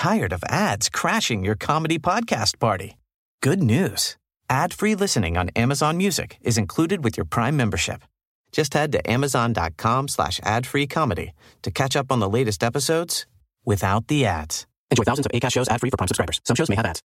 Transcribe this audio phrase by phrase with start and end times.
[0.00, 2.96] tired of ads crashing your comedy podcast party?
[3.42, 4.16] Good news.
[4.48, 8.00] Ad-free listening on Amazon Music is included with your Prime membership.
[8.50, 13.26] Just head to amazon.com slash ad-free comedy to catch up on the latest episodes
[13.66, 14.66] without the ads.
[14.90, 16.40] Enjoy thousands of ACAST shows ad-free for Prime subscribers.
[16.46, 17.02] Some shows may have ads.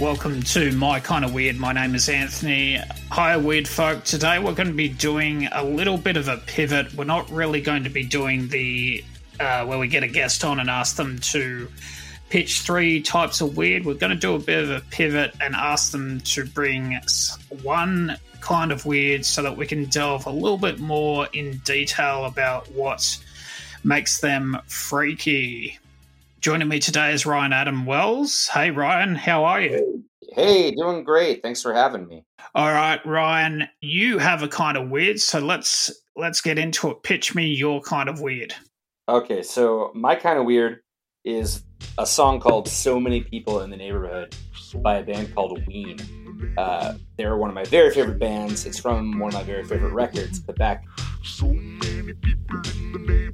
[0.00, 1.56] Welcome to My Kind of Weird.
[1.56, 2.78] My name is Anthony.
[3.10, 4.04] Hi, weird folk.
[4.04, 6.92] Today we're going to be doing a little bit of a pivot.
[6.92, 9.02] We're not really going to be doing the
[9.40, 11.68] uh, where we get a guest on and ask them to
[12.28, 13.86] pitch three types of weird.
[13.86, 17.00] We're going to do a bit of a pivot and ask them to bring
[17.62, 22.26] one kind of weird so that we can delve a little bit more in detail
[22.26, 23.18] about what
[23.82, 25.78] makes them freaky.
[26.40, 28.48] Joining me today is Ryan Adam Wells.
[28.52, 30.04] Hey, Ryan, how are you?
[30.32, 31.42] Hey, doing great.
[31.42, 32.24] Thanks for having me.
[32.54, 37.02] All right, Ryan, you have a kind of weird, so let's let's get into it.
[37.02, 38.54] Pitch me your kind of weird.
[39.08, 40.80] Okay, so my kind of weird
[41.24, 41.62] is
[41.98, 44.36] a song called So Many People in the Neighborhood
[44.76, 45.98] by a band called Ween.
[46.58, 48.66] Uh, they're one of my very favorite bands.
[48.66, 50.84] It's from one of my very favorite records, but back
[51.24, 53.25] So many people in the neighborhood.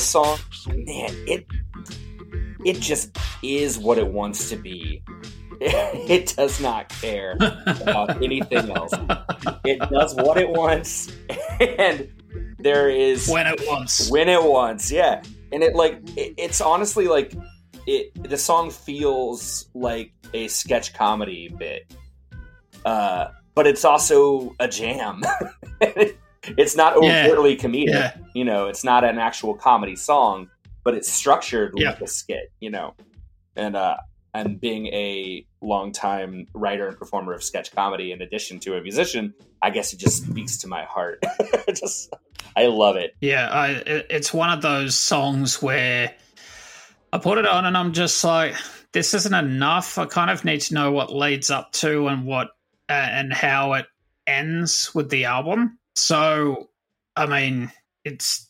[0.00, 1.46] This song, man, it
[2.64, 5.02] it just is what it wants to be.
[5.60, 8.94] It does not care about anything else.
[9.62, 11.12] It does what it wants,
[11.60, 12.08] and
[12.58, 14.10] there is when it wants.
[14.10, 17.34] when it wants yeah and it like it, it's honestly like
[17.86, 21.94] it the song feels like a sketch comedy bit
[22.84, 25.22] uh but it's also a jam
[26.58, 27.26] it's not Yeah.
[27.26, 28.14] overtly comedic Yeah.
[28.34, 30.48] you know it's not an actual comedy song
[30.84, 31.90] but it's structured Yeah.
[31.90, 32.94] like a skit you know
[33.56, 33.96] and uh
[34.32, 39.34] and being a longtime writer and performer of sketch comedy in addition to a musician
[39.62, 41.22] i guess it just speaks to my heart
[41.74, 42.14] just
[42.56, 43.68] i love it Yeah, I,
[44.08, 46.12] it's one of those songs where
[47.12, 48.54] I put it on and I'm just like,
[48.92, 49.98] this isn't enough.
[49.98, 52.50] I kind of need to know what leads up to and what
[52.88, 53.86] uh, and how it
[54.28, 55.76] ends with the album.
[56.00, 56.70] So,
[57.16, 57.70] I mean,
[58.04, 58.48] it's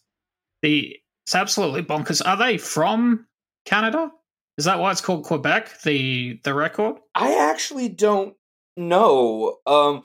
[0.63, 2.25] the it's absolutely bonkers.
[2.25, 3.27] Are they from
[3.65, 4.11] Canada?
[4.59, 5.83] Is that why it's called Quebec?
[5.83, 6.97] The the record?
[7.15, 8.37] I actually don't
[8.77, 9.59] know.
[9.67, 10.05] Um,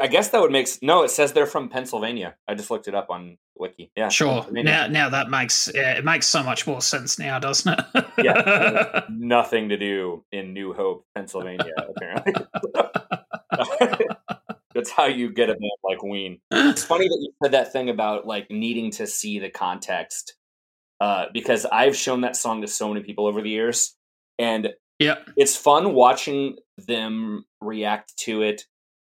[0.00, 1.02] I guess that would make no.
[1.02, 2.36] It says they're from Pennsylvania.
[2.46, 3.90] I just looked it up on Wiki.
[3.96, 4.46] Yeah, Sure.
[4.50, 8.04] Now now that makes yeah, it makes so much more sense now, doesn't it?
[8.18, 11.72] yeah, nothing to do in New Hope, Pennsylvania.
[11.96, 12.34] Apparently,
[14.74, 16.40] that's how you get a band like Ween.
[16.50, 20.34] It's funny that you said that thing about like needing to see the context,
[21.00, 23.94] uh, because I've shown that song to so many people over the years,
[24.38, 25.28] and yep.
[25.36, 28.64] it's fun watching them react to it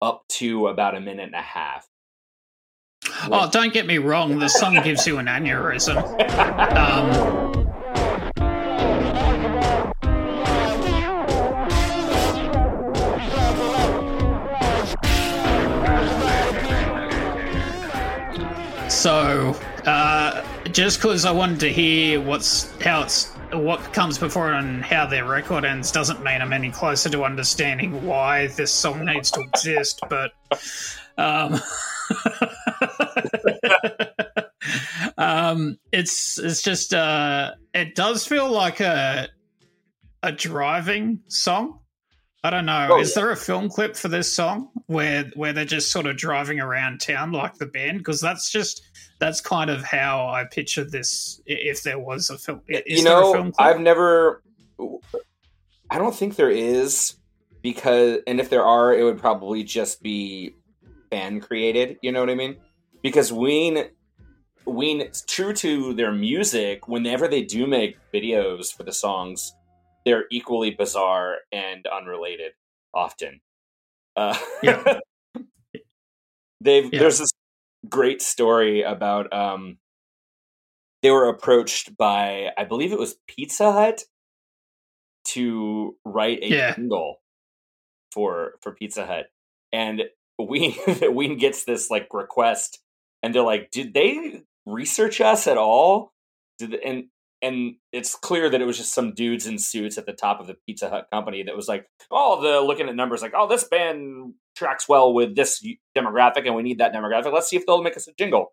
[0.00, 1.86] up to about a minute and a half.
[3.30, 4.38] Oh, don't get me wrong.
[4.38, 6.02] The song gives you an aneurysm.
[6.72, 7.51] Um,
[19.02, 24.58] so, uh, just because I wanted to hear what's how it's what comes before it
[24.58, 29.04] and how their record ends doesn't mean I'm any closer to understanding why this song
[29.04, 30.00] needs to exist.
[30.08, 30.30] But
[31.18, 31.60] um,
[35.18, 39.30] um, it's it's just uh, it does feel like a
[40.22, 41.80] a driving song.
[42.44, 42.86] I don't know.
[42.92, 43.22] Oh, Is yeah.
[43.22, 47.00] there a film clip for this song where where they're just sort of driving around
[47.00, 47.98] town like the band?
[47.98, 48.82] Because that's just
[49.18, 51.40] that's kind of how I pictured this.
[51.46, 53.52] If there was a film, is you there a know, film?
[53.58, 54.42] I've never.
[55.90, 57.14] I don't think there is
[57.60, 60.54] because, and if there are, it would probably just be
[61.10, 61.98] fan created.
[62.02, 62.56] You know what I mean?
[63.02, 63.84] Because Ween,
[64.64, 69.54] Ween, true to their music, whenever they do make videos for the songs,
[70.04, 72.52] they're equally bizarre and unrelated.
[72.94, 73.40] Often,
[74.16, 75.00] uh, Yeah.
[76.60, 76.98] they've Yeah.
[77.00, 77.30] there's this
[77.88, 79.78] great story about um
[81.02, 84.04] they were approached by I believe it was Pizza Hut
[85.24, 86.74] to write a Yeah.
[86.74, 87.20] jingle
[88.12, 89.26] for for Pizza Hut,
[89.72, 90.02] and
[90.38, 90.74] Ween
[91.14, 92.80] Ween gets this like request,
[93.22, 96.12] and they're like, "Did they research us at all?
[96.58, 97.04] Did the- and
[97.42, 100.46] and it's clear that it was just some dudes in suits at the top of
[100.46, 103.64] the Pizza Hut company that was like, oh, the looking at numbers like, oh, this
[103.64, 105.64] band tracks well with this
[105.96, 107.32] demographic, and we need that demographic.
[107.32, 108.52] Let's see if they'll make us a jingle.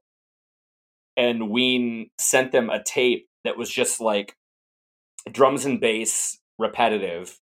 [1.15, 4.35] And Ween sent them a tape that was just like
[5.31, 7.37] drums and bass repetitive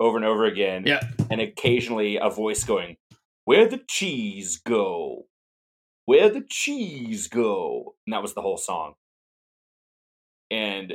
[0.00, 1.00] over and over again Yeah.
[1.30, 2.96] and occasionally a voice going,
[3.44, 5.26] Where the cheese go?
[6.06, 7.94] Where the cheese go?
[8.06, 8.94] And that was the whole song.
[10.52, 10.94] And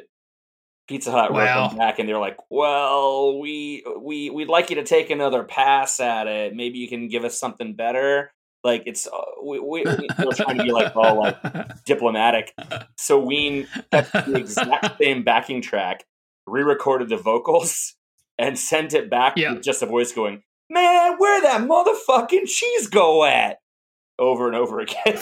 [0.88, 1.68] Pizza Hut wrote Wow.
[1.70, 6.00] them back and they're like, Well, we we we'd like you to take another pass
[6.00, 6.56] at it.
[6.56, 8.32] Maybe you can give us something better.
[8.64, 9.12] Like it's uh,
[9.44, 11.38] we, we, we're trying to be like all like
[11.86, 12.54] diplomatic.
[12.98, 16.06] So Ween kept the exact same backing track,
[16.48, 17.96] re-recorded the vocals,
[18.38, 19.54] and sent it back Yeah.
[19.54, 23.58] with just a voice going, "Man, where that motherfucking cheese go at?"
[24.20, 25.18] Over and over again,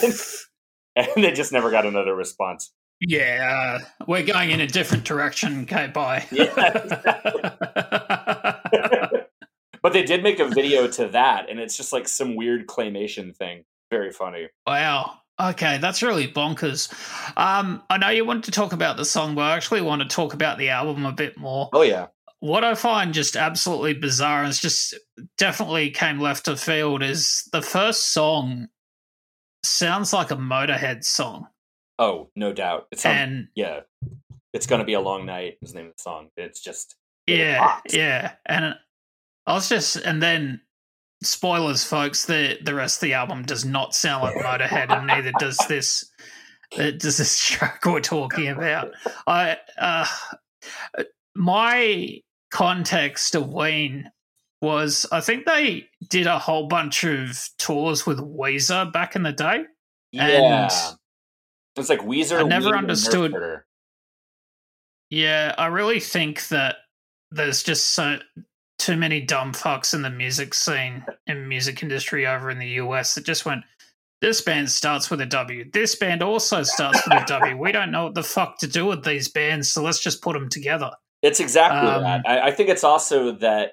[0.96, 2.72] and they just never got another response.
[3.00, 5.62] Yeah, uh, we're going in a different direction.
[5.62, 6.24] Okay, bye.
[9.82, 13.36] but they did make a video to that, and it's just like some weird claymation
[13.36, 13.64] thing.
[13.90, 14.48] Very funny.
[14.66, 15.18] Wow.
[15.38, 16.90] Okay, that's really bonkers.
[17.36, 20.08] Um, I know you wanted to talk about the song, but I actually want to
[20.08, 21.68] talk about the album a bit more.
[21.74, 22.06] Oh yeah,
[22.40, 24.94] What I find just absolutely bizarre, and it's just
[25.36, 28.68] definitely came left of field, is the first song
[29.62, 31.48] sounds like a Motorhead song,
[31.98, 32.86] oh no doubt.
[32.92, 33.80] It sounds and yeah.
[34.52, 35.58] It's gonna be a long night.
[35.62, 36.28] Is the name of the song.
[36.36, 36.96] It's just
[37.26, 37.94] yeah, rocks.
[37.94, 38.74] yeah, and
[39.46, 40.60] I was just, and then
[41.22, 42.24] spoilers, folks.
[42.26, 46.10] The the rest of the album does not sound like Motorhead, and neither does this.
[46.78, 48.92] uh, Does this track we're talking about?
[49.26, 50.06] I uh,
[51.34, 52.20] my
[52.50, 54.10] context of Ween
[54.62, 59.32] was I think they did a whole bunch of tours with Weezer back in the
[59.32, 59.64] day.
[60.12, 60.64] yeah.
[60.64, 60.96] And
[61.76, 62.40] It's like Weezer.
[62.40, 63.34] I never and understood-
[65.10, 66.76] Yeah, I really think that
[67.30, 68.18] there's just so
[68.78, 73.14] too many dumb fucks in the music scene and music industry over in the US
[73.14, 73.64] that just went.
[74.22, 75.70] This band starts with a W.
[75.70, 77.56] This band also starts with a W.
[77.58, 80.32] We don't know what the fuck to do with these bands, so let's just put
[80.32, 80.90] them together.
[81.22, 82.22] It's exactly Um, that.
[82.26, 83.72] I, I think it's also that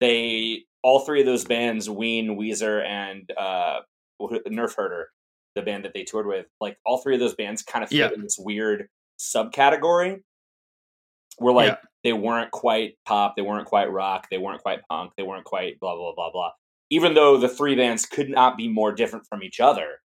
[0.00, 3.80] they all three of those bands, Ween, Weezer, and uh,
[4.20, 5.08] Nerf Herder,
[5.58, 7.96] the band that they toured with, like all three of those bands kind of fit
[7.98, 8.10] Yeah.
[8.14, 8.88] in this weird
[9.20, 10.20] subcategory
[11.38, 11.76] where like Yeah.
[12.04, 15.78] they weren't quite pop, they weren't quite rock, they weren't quite punk, they weren't quite
[15.80, 16.50] blah blah blah blah.
[16.90, 20.00] Even though the three bands could not be more different from each other,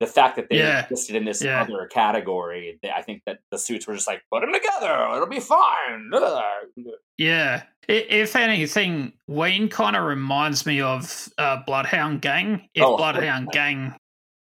[0.00, 0.82] the fact that they Yeah.
[0.84, 1.60] existed in this Yeah.
[1.62, 5.26] other category, they, I think that the suits were just like put them together, it'll
[5.26, 6.10] be fine.
[7.18, 7.64] Yeah.
[7.88, 12.68] If anything, Ween kind of reminds me of uh, Bloodhound Gang.
[12.74, 13.96] If Oh, Bloodhound Gang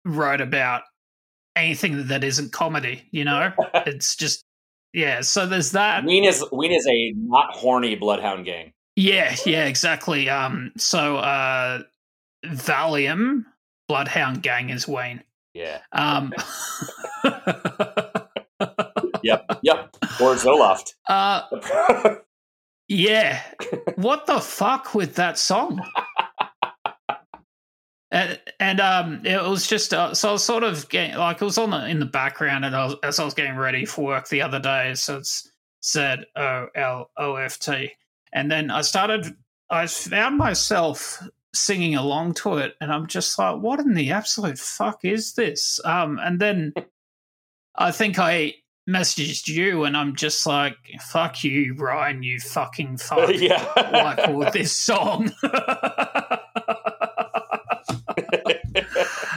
[0.05, 0.83] wrote about
[1.55, 4.43] anything that isn't comedy, you know, it's just
[4.93, 5.21] yeah.
[5.21, 6.05] So there's that.
[6.05, 8.71] Ween is Ween is a not horny bloodhound gang.
[8.95, 10.29] Yeah, yeah, exactly.
[10.29, 11.81] Um, so uh,
[12.45, 13.43] Valium,
[13.89, 15.21] Bloodhound Gang is Ween.
[15.53, 15.79] Yeah.
[15.91, 16.33] Um,
[19.25, 19.59] Yep.
[19.63, 19.97] Yep.
[20.21, 20.93] Or Zoloft.
[21.09, 21.41] uh,
[22.87, 23.41] yeah.
[23.95, 25.81] What the fuck with that song?
[28.11, 31.45] And, and um, it was just uh, so I was sort of getting like it
[31.45, 34.05] was on the, in the background, and I was, as I was getting ready for
[34.05, 35.49] work the other day, so it's
[35.81, 37.91] said O L O F T,
[38.31, 39.35] and then I started.
[39.69, 41.23] I found myself
[41.55, 45.79] singing along to it, and I'm just like, "What in the absolute fuck is this?"
[45.83, 46.73] Um, and then
[47.75, 48.53] I think I
[48.87, 53.65] messaged you, and I'm just like, "Fuck you, Ryan, you fucking fuck." yeah.
[53.75, 55.33] like with this song.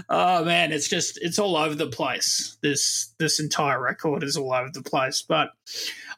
[0.08, 2.56] oh man, it's just it's all over the place.
[2.62, 5.22] This this entire record is all over the place.
[5.26, 5.50] But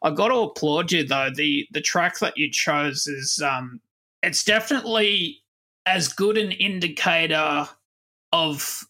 [0.02, 1.30] I got to applaud you though.
[1.34, 3.80] The the track that you chose is um
[4.22, 5.42] it's definitely
[5.86, 7.68] as good an indicator
[8.32, 8.86] of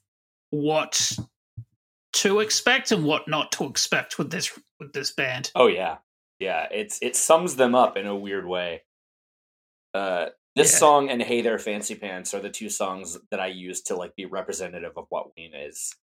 [0.50, 1.12] what
[2.12, 5.50] to expect and what not to expect with this with this band.
[5.54, 5.98] oh yeah.
[6.38, 6.66] Yeah.
[6.70, 8.82] It's it sums them up in a weird way.
[9.94, 10.26] Uh
[10.56, 10.78] this Yeah.
[10.78, 14.14] song and Hey There Fancy Pants are the two songs that I use to like
[14.16, 15.94] be representative of what Ween is.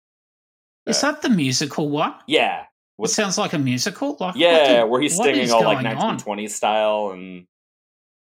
[0.87, 2.15] Is that the musical one?
[2.27, 2.65] Yeah.
[2.99, 4.11] It sounds like a musical.
[4.13, 6.19] Like what yeah, the- where he's singing all like going on?
[6.19, 7.47] 1920s style and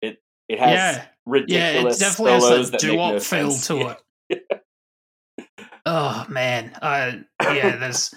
[0.01, 3.67] it it has Yeah, yeah, ridiculous it definitely has that that make no feel sense.
[3.67, 3.95] to Yeah.
[4.29, 4.47] it.
[5.85, 7.75] oh man, uh, yeah.
[7.75, 8.13] There's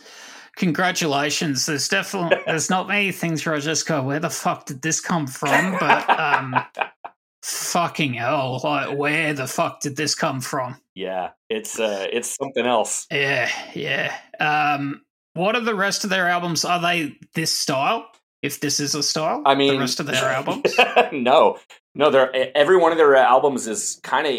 [0.57, 1.67] congratulations.
[1.67, 5.01] There's definitely there's not many things where I just go, where the fuck did this
[5.01, 5.77] come from?
[5.81, 6.55] But um,
[7.43, 10.81] fucking hell, like where the fuck did this come from?
[10.95, 13.07] Yeah, it's uh, it's something else.
[13.11, 14.17] Yeah, yeah.
[14.41, 15.03] Um,
[15.35, 16.65] what are the rest of their albums?
[16.65, 18.07] Are they this style?
[18.43, 20.75] If this is a style, I mean, the rest of their albums.
[21.13, 21.59] no,
[21.95, 22.11] no.
[22.11, 24.35] They're every one of their albums is kind of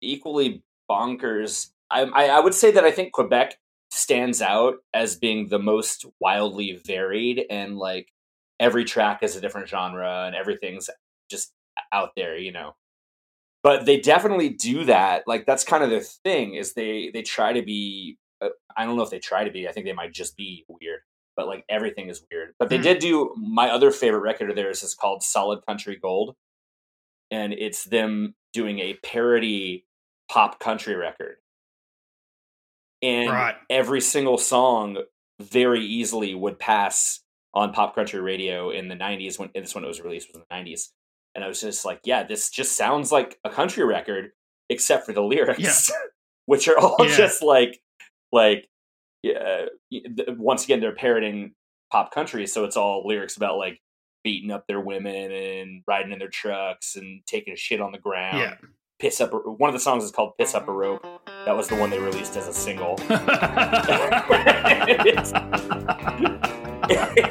[0.00, 1.70] equally bonkers.
[1.90, 3.56] I, I I would say that I think Quebec
[3.90, 8.08] stands out as being the most wildly varied and like
[8.58, 10.90] every track is a different genre and everything's
[11.30, 11.52] just
[11.94, 12.74] out there, you know.
[13.62, 15.24] But they definitely do that.
[15.26, 18.96] Like that's kind of their thing is they they try to be uh, I don't
[18.96, 19.68] know if they try to be.
[19.68, 21.00] I think they might just be weird.
[21.36, 22.54] But like everything is weird.
[22.58, 22.82] But they Mhm.
[22.82, 26.36] did do my other favorite record of theirs is called Solid Country Gold.
[27.30, 29.86] And it's them doing a parody
[30.30, 31.36] pop country record.
[33.02, 33.56] And Right.
[33.70, 34.98] every single song
[35.40, 37.20] very easily would pass
[37.52, 40.40] on pop country radio in the 90s when this when it was released was in
[40.48, 40.92] the 90s
[41.34, 44.30] and i was just like yeah this just sounds like a country record
[44.70, 45.90] except for the lyrics
[46.46, 47.16] which are all Yeah.
[47.16, 47.80] just like
[48.32, 48.68] like
[49.22, 49.66] yeah
[50.36, 51.52] once again they're parroting
[51.90, 53.80] pop country so it's all lyrics about like
[54.22, 57.98] beating up their women and riding in their trucks and taking a shit on the
[57.98, 58.54] ground Yeah.
[58.98, 61.04] piss up a, one of the songs is called piss up a rope
[61.44, 62.96] that was the one they released as a single
[65.06, 65.32] it's,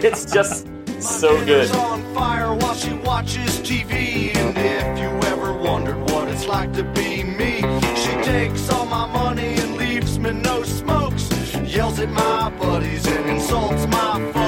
[0.03, 0.67] it's just
[1.03, 1.69] so good.
[1.75, 4.35] On fire while she watches TV.
[4.35, 7.57] And if you ever wondered what it's like to be me,
[7.95, 11.29] she takes all my money and leaves me no smokes.
[11.63, 14.42] Yells at my buddies and insults my folks.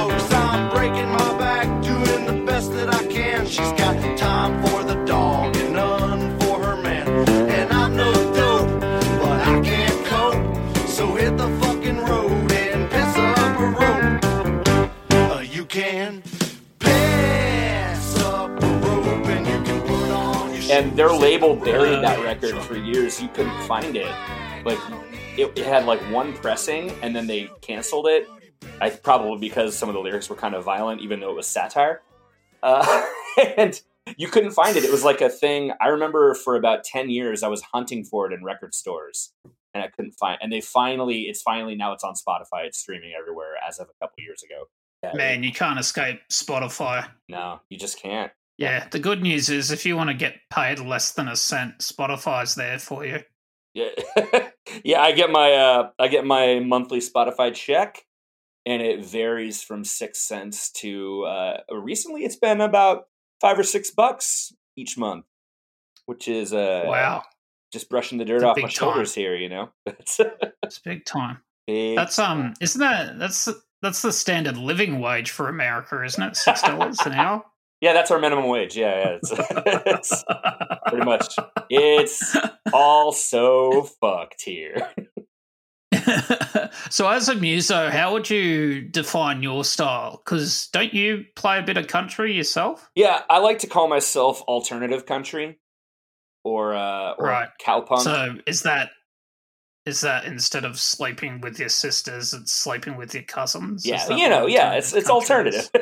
[20.77, 21.20] And their shoes.
[21.22, 23.22] label buried that Uh, record for years.
[23.22, 24.13] You couldn't find it.
[24.65, 24.79] Like
[25.38, 28.27] it, it had like one pressing, and then they canceled it.
[28.82, 31.48] I probably because some of the lyrics were kind of violent, even though it was
[31.48, 32.01] satire.
[32.63, 33.05] Uh,
[33.58, 33.79] and
[34.17, 34.84] you couldn't find it.
[34.84, 35.72] It was like a thing.
[35.82, 39.34] I remember for about ten years, I was hunting for it in record stores,
[39.74, 40.39] and I couldn't find.
[40.41, 42.65] And they finally, it's finally now it's on Spotify.
[42.65, 44.65] It's streaming everywhere as of a couple years ago.
[45.03, 47.08] Yeah, Man, you can't escape Spotify.
[47.29, 48.32] no, you just can't.
[48.57, 51.79] Yeah, the good news is if you want to get paid less than a cent,
[51.79, 53.19] Spotify's there for you.
[53.74, 53.89] Yeah,
[54.85, 55.01] yeah.
[55.01, 58.05] I get my uh, I get my monthly Spotify check,
[58.65, 63.07] and it varies from six cents to uh, recently it's been about
[63.41, 65.25] five or six bucks each month,
[66.05, 67.24] which is uh, Wow,
[67.74, 68.69] just brushing the dirt It's off my time.
[68.69, 69.35] shoulders here.
[69.35, 70.21] You know, it's
[70.63, 71.39] it's big time.
[71.67, 73.50] big That's um, isn't that that's
[73.81, 76.38] that's the standard living wage for America, isn't it?
[76.38, 77.43] Six dollars an hour.
[77.82, 78.77] Yeah, that's our minimum wage.
[78.77, 79.32] Yeah, yeah, it's,
[79.86, 80.24] it's
[80.88, 81.36] pretty much.
[81.70, 82.36] It's
[82.74, 84.91] all so fucked here.
[86.89, 90.22] so, as a muso, how would you define your style?
[90.24, 92.89] Because don't you play a bit of country yourself?
[92.96, 95.60] Yeah, I like to call myself alternative country,
[96.44, 97.50] or uh, or Right.
[97.62, 98.00] cowpunk.
[98.00, 98.89] So, is that
[99.86, 103.86] is that instead of sleeping with your sisters, it's sleeping with your cousins?
[103.86, 105.70] Yeah, you know, yeah, it's it's alternative.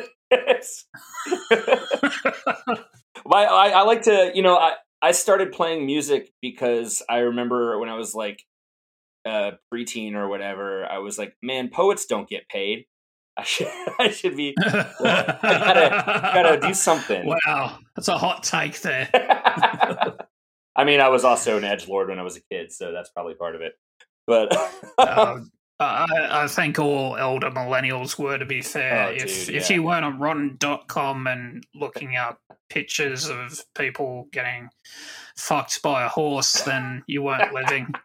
[3.26, 7.78] My, I, I like to, you know, I I started playing music because I remember
[7.80, 8.44] when I was like
[9.26, 12.86] uh preteen or whatever, I was like, man, poets don't get paid.
[13.38, 13.68] I should
[14.00, 17.26] I should be I gotta gotta do something.
[17.46, 19.10] Wow, that's a hot take there.
[20.76, 23.10] I mean, I was also an edge lord when I was a kid, so that's
[23.10, 23.74] probably part of it.
[24.26, 24.56] But
[24.98, 25.52] Um,
[25.84, 29.08] I, I think all elder millennials were, to be fair.
[29.08, 29.76] Oh, if dude, if yeah.
[29.76, 34.70] you weren't on Rotten.com and looking up pictures of people getting
[35.38, 37.94] fucked by a horse, then you weren't living.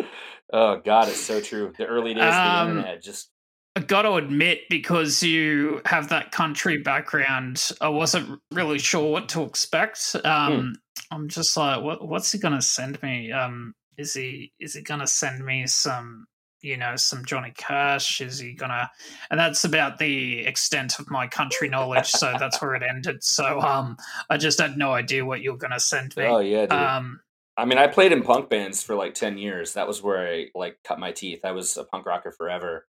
[0.52, 1.72] oh god, it's so true.
[1.76, 3.30] The early days of the Um, internet just
[3.76, 9.28] I got to admit, because you have that country background, I wasn't really sure what
[9.30, 10.14] to expect.
[10.24, 10.76] Um,
[11.10, 13.32] I'm just like, what, what's he going to send me?
[13.32, 16.26] Um, is he is he going to send me some,
[16.64, 18.20] you know, some Johnny Cash?
[18.20, 18.90] Is he gonna?
[19.30, 22.10] And that's about the extent of my country knowledge.
[22.10, 23.22] so that's where it ended.
[23.22, 23.96] So um,
[24.30, 26.24] I just had no idea what you were to send me.
[26.24, 26.72] Oh yeah, dude.
[26.72, 27.20] um,
[27.56, 29.74] I mean, I played in punk bands for like ten years.
[29.74, 31.44] That was where I like cut my teeth.
[31.44, 32.86] I was a punk rocker forever,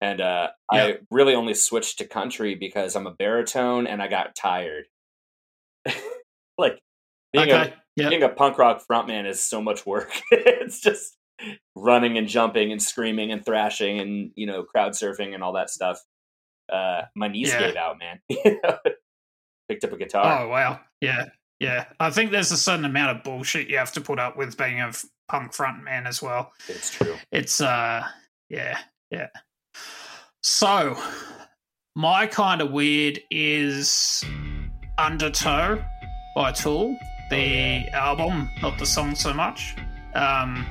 [0.00, 0.48] and uh.
[0.72, 4.84] I really only switched to country because I'm a baritone and I got tired.
[6.58, 6.80] like
[7.32, 7.72] being okay.
[7.72, 8.08] a Yeah.
[8.08, 10.10] being a punk rock frontman is so much work.
[10.30, 11.16] it's just
[11.76, 15.70] running and jumping and screaming and thrashing and you know crowd surfing and all that
[15.70, 16.00] stuff.
[16.72, 17.60] Uh, my knees Yeah.
[17.60, 18.20] gave out, man.
[19.68, 20.42] Picked up a guitar.
[20.44, 21.26] Oh wow, yeah,
[21.60, 21.86] yeah.
[22.00, 24.80] I think there's a certain amount of bullshit you have to put up with being
[24.80, 24.92] a
[25.28, 26.52] punk front man as well.
[26.68, 27.16] It's true.
[27.30, 28.02] It's uh,
[28.48, 28.78] yeah,
[29.10, 29.28] yeah.
[30.42, 30.96] So,
[31.94, 34.24] my kind of weird is
[34.98, 35.84] Undertow
[36.34, 36.96] by Tool,
[37.30, 39.76] the album, not the song so much.
[40.14, 40.66] Um,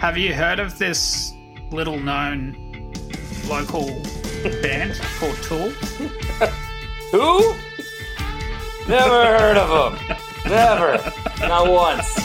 [0.00, 1.34] have you heard of this
[1.70, 2.56] little known
[3.46, 3.86] local
[4.62, 5.68] band called Tool?
[7.12, 7.54] Who?
[8.88, 10.16] Never heard of them.
[10.46, 11.12] Never.
[11.40, 12.19] Not once.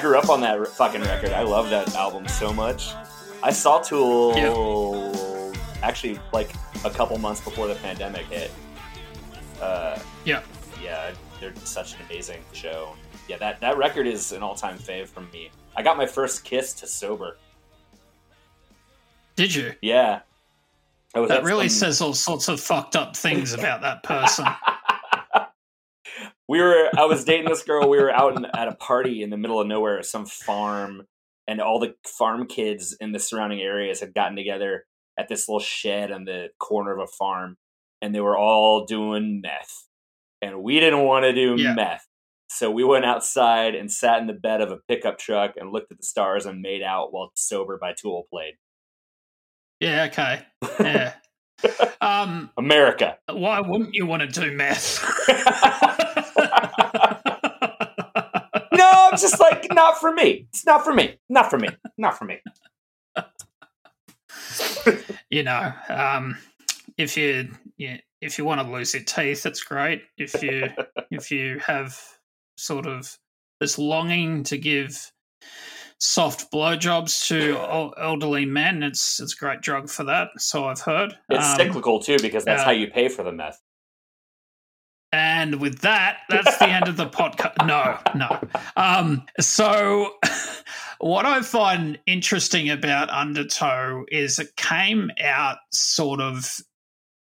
[0.00, 1.32] I grew up on that r- fucking record.
[1.32, 2.94] I love that album so much.
[3.42, 5.52] I saw Tool
[5.82, 6.50] actually like
[6.86, 8.50] a couple months before the pandemic hit.
[9.60, 10.40] Uh, Yeah.
[10.82, 12.94] yeah, they're such an amazing show.
[13.28, 15.50] Yeah, that, that record is an all time fave from me.
[15.76, 17.36] I got my first kiss to sober.
[19.36, 19.74] Did you?
[19.82, 20.20] Yeah.
[21.14, 24.46] Was That really some- says all sorts of fucked up things about that person.
[26.50, 27.88] we were I was dating this girl.
[27.88, 31.06] We were out in, at a party in the middle of nowhere, some farm,
[31.46, 34.84] and all the farm kids in the surrounding areas had gotten together
[35.16, 37.56] at this little shed on the corner of a farm,
[38.02, 39.86] and they were all doing meth,
[40.42, 41.74] and we didn't want to do Yeah.
[41.74, 42.06] meth.
[42.48, 45.92] So we went outside and sat in the bed of a pickup truck and looked
[45.92, 48.54] at the stars and made out while "Sober" by Tool played.
[49.78, 50.42] Yeah, okay.
[50.80, 51.12] Yeah.
[52.00, 53.18] Um, America.
[53.30, 54.98] why wouldn't you want to do meth?
[58.72, 60.46] no, I'm just like not for me.
[60.50, 61.18] It's not for me.
[61.28, 61.68] Not for me.
[61.98, 62.38] Not for me.
[65.30, 66.36] you know, um,
[66.96, 70.02] if you, yeah, if you want to lose your teeth, it's great.
[70.16, 70.68] If you
[71.10, 71.98] if you have
[72.56, 73.16] sort of
[73.60, 75.10] this longing to give
[75.98, 80.28] soft blowjobs to elderly men, it's it's a great drug for that.
[80.38, 81.16] So I've heard.
[81.28, 83.60] It's Um, cyclical too because that's how you pay for the meth.
[85.40, 87.66] And with that, that's the end of the podcast.
[87.66, 88.38] No, no.
[88.76, 90.16] Um, so,
[90.98, 96.60] what I find interesting about Undertow is it came out sort of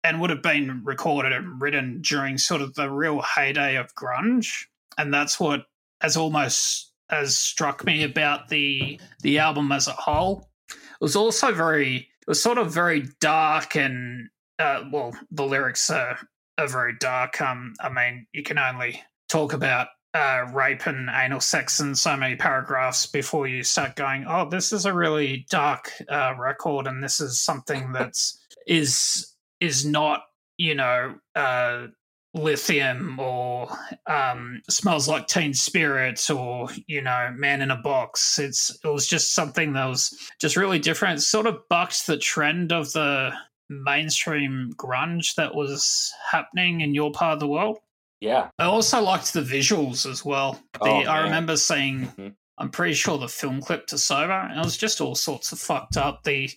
[0.03, 4.65] and would have been recorded and written during sort of the real heyday of grunge.
[4.97, 5.67] And that's what
[6.01, 10.49] has almost has struck me about the the album as a whole.
[10.71, 15.91] It was also very it was sort of very dark and uh, well, the lyrics
[15.91, 16.19] are
[16.59, 17.41] are very dark.
[17.41, 22.17] Um, I mean, you can only talk about uh, rape and anal sex in so
[22.17, 27.03] many paragraphs before you start going, "Oh, this is a really dark uh, record, and
[27.03, 30.23] this is something that's is is not,
[30.57, 31.87] you know, uh,
[32.35, 33.69] lithium or
[34.07, 39.07] um, smells like Teen Spirit or you know, Man in a Box." It's it was
[39.07, 41.19] just something that was just really different.
[41.19, 43.33] It sort of bucked the trend of the
[43.69, 47.79] mainstream grunge that was happening in your part of the world.
[48.21, 48.49] Yeah.
[48.59, 50.61] I also liked the visuals as well.
[50.75, 52.35] The, Oh, I remember seeing, Mhm.
[52.59, 55.59] I'm pretty sure the film clip to Sober, and it was just all sorts of
[55.61, 56.25] fucked up.
[56.25, 56.51] The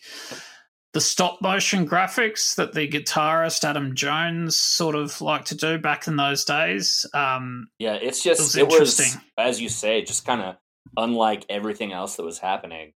[0.93, 6.05] the stop motion graphics that the guitarist Adam Jones sort of liked to do back
[6.05, 7.05] in those days.
[7.13, 9.21] Um, Yeah, it's just was it was, interesting.
[9.37, 10.57] as you say, just kind of
[10.97, 12.91] unlike everything else that was happening.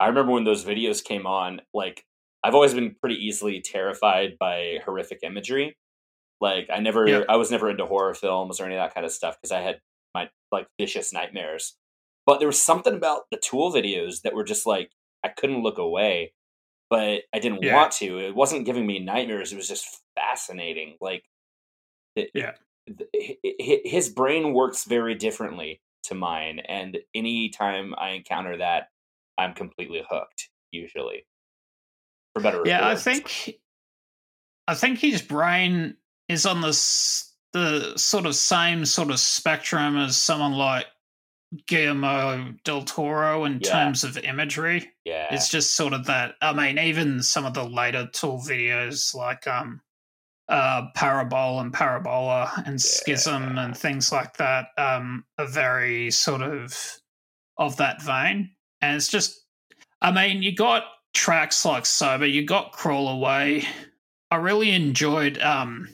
[0.00, 2.04] I remember when those videos came on, like
[2.46, 5.76] I've always been pretty easily terrified by horrific imagery.
[6.40, 7.22] Like I never Yeah.
[7.28, 9.60] I was never into horror films or any of that kind of stuff because I
[9.60, 9.80] had
[10.14, 11.76] my like vicious nightmares.
[12.26, 14.90] But there was something about the Tool videos that were just like
[15.24, 16.32] I couldn't look away,
[16.90, 17.74] but I didn't Yeah.
[17.74, 18.18] want to.
[18.18, 19.52] It wasn't giving me nightmares.
[19.52, 20.96] It was just fascinating.
[21.00, 21.24] Like
[22.14, 22.54] it- Yeah.
[22.88, 28.90] hi- hi- his brain works very differently to mine and anytime i encounter that
[29.38, 31.26] i'm completely hooked usually
[32.36, 33.54] for better yeah, I think
[34.68, 35.96] I think his brain
[36.28, 36.68] is on the
[37.52, 40.86] the sort of same sort of spectrum as someone like
[41.66, 43.70] Guillermo del Toro in Yeah.
[43.70, 44.92] terms of imagery.
[45.04, 46.34] yeah It's just sort of that.
[46.42, 49.80] I mean, even some of the later Tool videos, like um,
[50.48, 53.64] uh, Parabol and Parabola and Schism Yeah.
[53.64, 56.76] and things like that, um, are very sort of
[57.56, 58.50] of that vein.
[58.82, 59.46] And it's just,
[60.02, 60.82] I mean, you got
[61.16, 63.64] tracks like Sober, you got Crawl Away.
[64.30, 65.88] I really enjoyed um,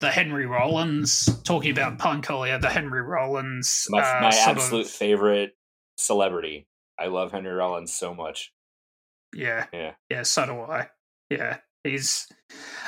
[0.00, 2.58] the Henry Rollins talking about punk earlier.
[2.58, 5.56] The Henry Rollins, my, uh, my absolute of, favorite
[5.96, 6.66] celebrity.
[6.98, 8.52] I love Henry Rollins so much.
[9.34, 9.66] Yeah.
[9.72, 9.92] Yeah.
[10.10, 10.88] Yeah, so do I.
[11.30, 11.58] Yeah.
[11.82, 12.28] He's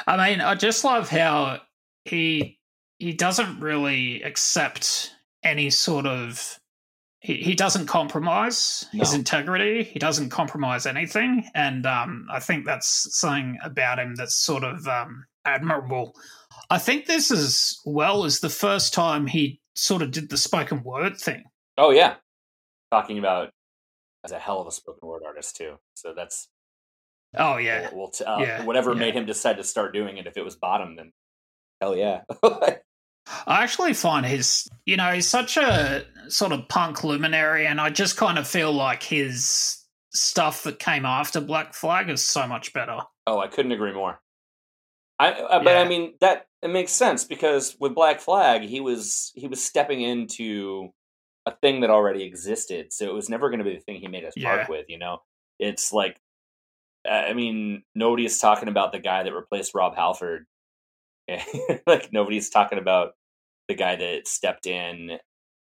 [0.06, 1.62] I mean, I just love how
[2.04, 2.58] he
[2.98, 6.58] he doesn't really accept any sort of
[7.22, 9.85] he, he doesn't compromise his integrity.
[9.85, 11.48] He doesn't compromise anything.
[11.54, 16.14] And um I think that's something about him that's sort of um admirable.
[16.68, 20.82] I think this as well as the first time he sort of did the spoken
[20.82, 21.44] word thing.
[21.78, 22.16] Oh yeah,
[22.90, 23.50] talking about
[24.24, 25.76] as a hell of a spoken word artist too.
[25.94, 26.48] So that's
[27.38, 27.88] Oh yeah.
[27.92, 28.98] we'll, we'll t- uh, Yeah, whatever yeah.
[28.98, 30.26] made him decide to start doing it.
[30.26, 31.12] If it was bottom, then
[31.80, 32.22] hell yeah.
[33.46, 37.90] I actually find his, you know, he's such a sort of punk luminary, and I
[37.90, 39.78] just kind of feel like his
[40.12, 42.98] stuff that came after Black Flag is so much better.
[43.26, 44.20] oh, I couldn't agree more.
[45.18, 49.30] I uh, but I mean that it makes sense because with Black Flag, he was
[49.37, 50.92] he was stepping into
[51.46, 54.08] a thing that already existed, so it was never going to be the thing he
[54.08, 54.56] made us Yeah.
[54.56, 54.87] part with.
[54.88, 55.18] You know,
[55.61, 56.18] it's like
[57.08, 60.46] I mean, nobody is talking about the guy that replaced Rob Halford.
[61.87, 63.12] like nobody's talking about
[63.68, 65.18] the guy that stepped in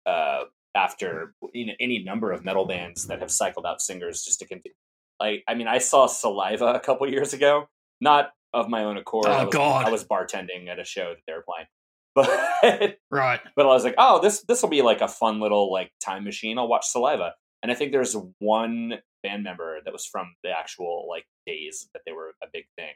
[0.07, 0.45] uh,
[0.75, 4.47] after you know, any number of metal bands that have cycled out singers just to
[4.47, 4.75] continue.
[5.21, 7.69] Like, I mean, I saw Saliva a couple years ago,
[8.01, 9.27] not of my own accord.
[9.29, 9.87] Oh, I was, God.
[9.87, 11.67] I was bartending at a show that they were playing,
[12.15, 13.41] but Right.
[13.55, 16.25] but I was like, oh, this this will be like a fun little like time
[16.25, 16.59] machine.
[16.59, 17.35] I'll watch Saliva.
[17.63, 22.01] And I think there's one band member that was from the actual like days that
[22.07, 22.93] they were a big thing.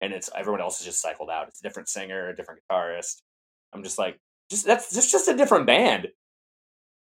[0.00, 1.48] And it's everyone else is just cycled out.
[1.48, 3.20] It's a different singer, a different guitarist.
[3.72, 4.18] I'm just like,
[4.50, 6.08] just that's just just a different band.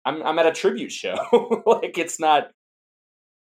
[0.06, 1.16] I'm I'm at a tribute show.
[1.66, 2.52] like it's not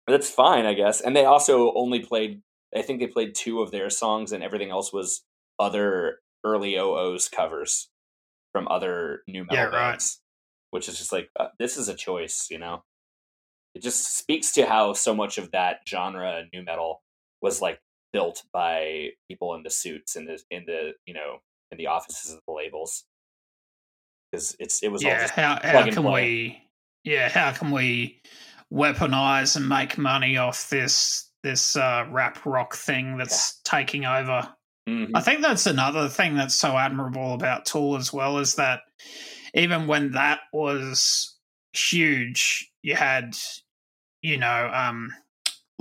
[0.08, 1.02] that's fine, I guess.
[1.02, 2.41] And they also only played
[2.75, 5.23] I think they played two of their songs and everything else was
[5.60, 7.89] other early OO's covers
[8.52, 9.91] from other nu metal Yeah, right.
[9.91, 10.21] bands,
[10.71, 12.84] which is just like uh, this is a choice, you know.
[13.75, 17.04] It just speaks to how so much of that genre nu metal
[17.41, 17.80] was like
[18.13, 21.38] built by people in the suits in the in the you know
[21.72, 23.04] in the offices of the labels
[24.32, 25.22] because it's it was all Yeah.
[25.22, 26.24] just How how can play.
[26.24, 26.63] we?
[27.04, 27.30] Yeah.
[27.30, 28.22] How can we
[28.72, 34.54] weaponize and make money off this this uh, rap rock thing that's taking over?
[34.88, 35.12] Mhm.
[35.15, 38.82] I think that's another thing that's so admirable about Tool as well is that
[39.54, 41.38] even when that was
[41.74, 43.38] huge, you had,
[44.22, 45.13] you know, um,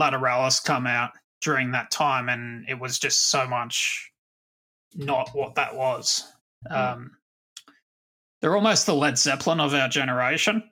[0.01, 4.11] Lateralus come out during that time, and it was just so much
[4.94, 6.33] not what that was.
[6.70, 7.12] Um,
[8.40, 10.62] they're almost the Led Zeppelin of our generation.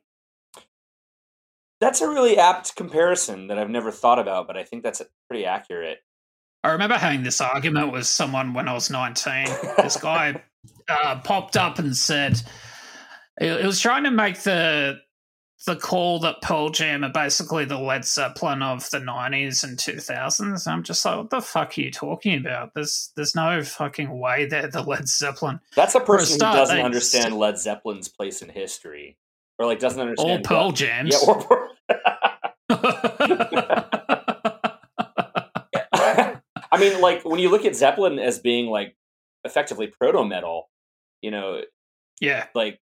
[1.80, 5.44] That's a really apt comparison that I've never thought about, but I think that's pretty
[5.44, 5.98] accurate.
[6.64, 9.46] I remember having this argument with someone when I was 19.
[9.76, 10.42] This guy
[10.88, 12.40] uh, popped up and said
[13.40, 14.98] it was trying to make the
[15.64, 20.68] the call that Pearl Jam are basically the Led Zeppelin of the 90s and 2000s.
[20.68, 22.74] I'm just like, what the fuck are you talking about?
[22.74, 25.60] There's there's no fucking way they're the Led Zeppelin.
[25.74, 29.16] That's a person who start, doesn't they- understand Led Zeppelin's place in history,
[29.58, 31.12] or like doesn't All understand Pearl what- Jams.
[31.12, 31.70] Yeah, or,
[36.72, 38.94] I mean, like when you look at Zeppelin as being like
[39.44, 40.68] effectively proto metal,
[41.22, 41.62] you know,
[42.20, 42.80] yeah, like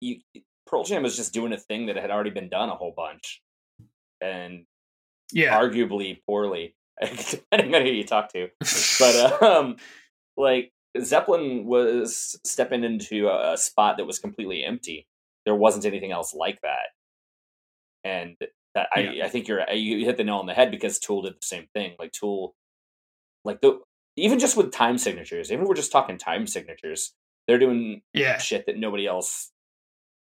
[0.00, 0.20] you
[0.68, 3.42] Pearl Jam was just doing a thing that had already been done a whole bunch,
[4.20, 4.64] and
[5.32, 5.58] yeah.
[5.58, 8.48] arguably poorly, depending on who you talk to.
[8.98, 9.76] But um,
[10.36, 15.06] like Zeppelin was stepping into a, spot that was completely empty.
[15.44, 16.88] There wasn't anything else like that,
[18.04, 18.36] and
[18.74, 21.34] that I, I think you're you hit the nail on the head because Tool did
[21.34, 21.94] the same thing.
[21.98, 22.54] Like Tool,
[23.44, 23.80] like the
[24.16, 27.14] even just with time signatures, even if we're just talking time signatures,
[27.46, 28.38] they're doing yeah.
[28.38, 29.52] shit that nobody else,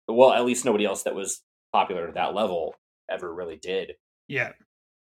[0.08, 1.42] well, at least nobody else that was
[1.72, 2.74] popular at that level
[3.10, 3.92] ever really did
[4.28, 4.52] Yeah.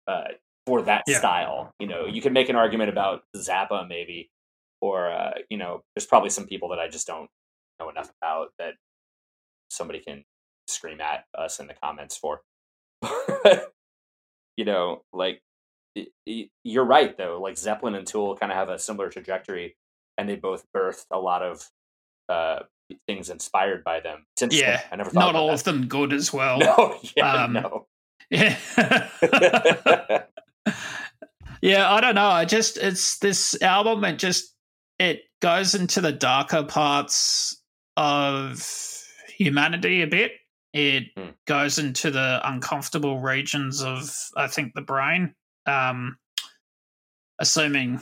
[0.07, 0.29] uh,
[0.67, 1.19] for that Yeah.
[1.19, 1.73] style.
[1.79, 4.31] You know, you can make an argument about Zappa maybe,
[4.81, 7.31] or uh, you know, there's probably some people that I just don't
[7.79, 8.75] know enough about that
[9.71, 10.25] somebody can
[10.69, 12.43] scream at us in the comments for.
[14.57, 15.41] you know, like
[16.65, 17.41] you're right though.
[17.41, 19.77] Like Zeppelin and Tool kind of have a similar trajectory,
[20.19, 21.69] and they both birthed a lot of
[22.29, 22.61] uh,
[23.07, 24.27] things inspired by them.
[24.41, 24.69] Interesting.
[24.69, 24.81] Yeah.
[24.91, 25.55] I never thought Not all that.
[25.55, 26.59] of them good as well.
[26.59, 27.87] No, yeah, Um, no.
[28.31, 28.57] Yeah.
[31.63, 32.29] yeah, I don't know.
[32.29, 34.55] I just it's this album it just
[34.99, 37.61] it goes into the darker parts
[37.97, 38.67] of
[39.37, 40.33] humanity a bit.
[40.73, 41.31] It Hmm.
[41.47, 45.35] goes into the uncomfortable regions of I think the brain.
[45.67, 46.17] Um
[47.39, 48.01] assuming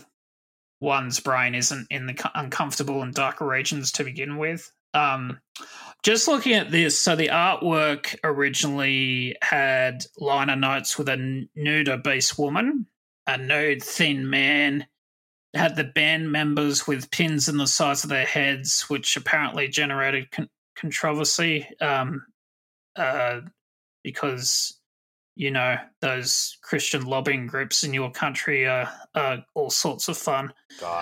[0.81, 4.71] one's brain isn't in the uncomfortable and darker regions to begin with.
[4.95, 5.39] Um,
[6.03, 12.39] just looking at this, so the artwork originally had liner notes with a nude obese
[12.39, 12.87] woman,
[13.27, 14.87] a nude thin man.
[15.55, 20.31] Had the band members with pins in the sides of their heads, which apparently generated
[20.31, 22.27] con- controversy um,
[22.97, 23.41] uh,
[24.05, 24.78] because
[25.39, 30.53] you know those Christian lobbying groups in your country are, are all sorts of fun.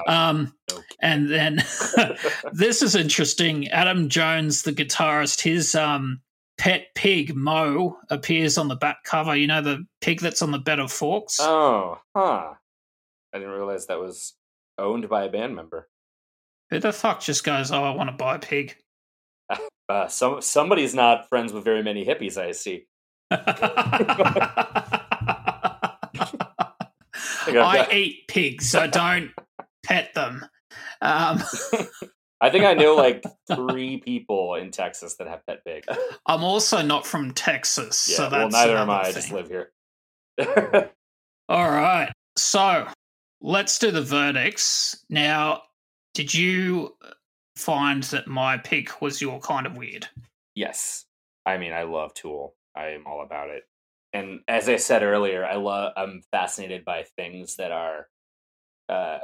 [0.07, 1.65] Um, no and then
[2.53, 3.69] this is interesting.
[3.69, 6.21] Adam Jones, the guitarist, his um,
[6.59, 9.35] pet pig Mo appears on the back cover.
[9.35, 11.39] You know the pig that's on the bed of forks.
[11.41, 12.53] Oh, huh.
[13.33, 14.35] I didn't realize that was
[14.77, 15.89] owned by a band member.
[16.69, 18.77] Who the fuck just goes, "Oh, I want to buy a pig"?
[19.89, 22.37] Uh, some somebody's not friends with very many hippies.
[22.37, 22.89] I see.
[27.49, 28.75] I eat pigs.
[28.75, 29.31] I don't
[29.85, 30.47] pet them.
[31.01, 31.43] Um,
[32.41, 35.85] I think I know like three people in Texas that have pet pig.
[36.27, 39.03] I'm also not from Texas, Yeah, so well, that's neither am I.
[39.03, 39.73] I just live here.
[41.49, 42.13] All right.
[42.37, 42.87] So
[43.41, 45.05] let's do the verdicts.
[45.09, 45.63] Now,
[46.13, 46.95] did you
[47.57, 50.09] find that my pick was your kind of weird?
[50.55, 51.05] yes,
[51.45, 52.55] I mean I love Tool.
[52.77, 53.63] I am all about it.
[54.13, 55.93] And as I said earlier, I love.
[55.97, 58.09] I'm fascinated by things that are
[58.89, 59.19] uh,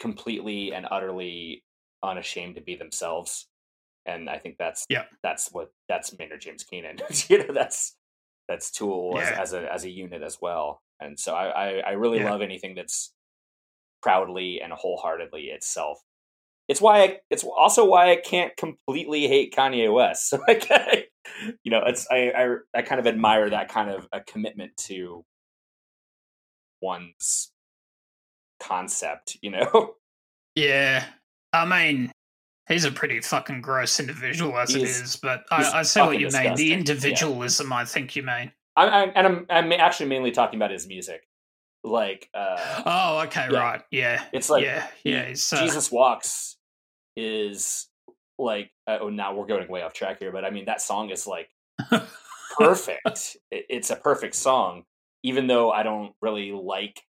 [0.00, 1.64] completely and utterly
[2.02, 3.48] unashamed to be themselves.
[4.06, 5.04] And I think that's Yeah.
[5.22, 6.98] that's what that's Maynard James Keenan.
[7.28, 7.96] you know, that's
[8.48, 9.40] that's Tool as, Yeah.
[9.42, 10.82] as a as a unit as well.
[11.00, 12.30] And so I I, I really Yeah.
[12.30, 13.14] love anything that's
[14.02, 16.00] proudly and wholeheartedly itself.
[16.68, 20.30] It's why I, it's also why I can't completely hate Kanye West.
[20.30, 21.04] So like, I,
[21.62, 25.24] you know, it's I, I I kind of admire that kind of a commitment to
[26.80, 27.52] one's
[28.60, 29.36] concept.
[29.42, 29.94] You know,
[30.54, 31.04] Yeah.
[31.54, 32.10] I mean,
[32.68, 36.12] he's a pretty fucking gross individual as it He's- is, but I, I see what
[36.18, 36.30] you mean.
[36.30, 36.54] disgusting.
[36.56, 36.76] The Yeah.
[36.78, 38.52] individualism, I think you mean.
[38.74, 41.22] I'm, I'm and I'm I'm actually mainly talking about his music.
[41.84, 43.58] Like, uh, Oh, okay, yeah.
[43.58, 43.82] right.
[43.90, 44.24] Yeah.
[44.32, 45.22] it's like yeah, yeah.
[45.52, 46.56] Uh, Jesus Walks
[47.16, 47.88] is
[48.42, 51.10] like uh, oh now we're going way off track here, but I mean that song
[51.10, 51.48] is like
[52.58, 53.36] perfect.
[53.50, 54.84] It- it's a perfect song,
[55.22, 57.02] even though I don't really like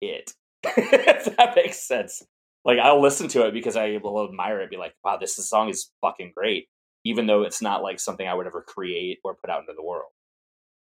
[0.00, 0.32] it.
[0.64, 2.22] if that makes sense.
[2.64, 4.70] Like I'll listen to it because I will admire it.
[4.70, 6.68] Be like, wow, this song is fucking great,
[7.04, 9.84] even though it's not like something I would ever create or put out into the
[9.84, 10.10] world.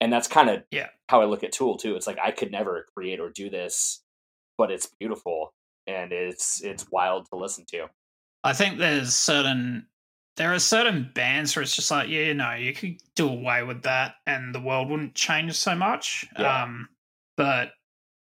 [0.02, 0.88] And that's kind of Yeah.
[1.08, 1.96] how I look at Tool too.
[1.96, 4.04] It's like I could never create or do this,
[4.58, 5.54] but it's beautiful
[5.88, 7.88] and it's it's wild to listen to.
[8.44, 9.88] I think there's certain
[10.36, 13.64] there are certain bands where it's just like, yeah, you know, you could do away
[13.64, 16.26] with that and the world wouldn't change so much.
[16.38, 16.64] Yeah.
[16.64, 16.90] Um
[17.38, 17.72] but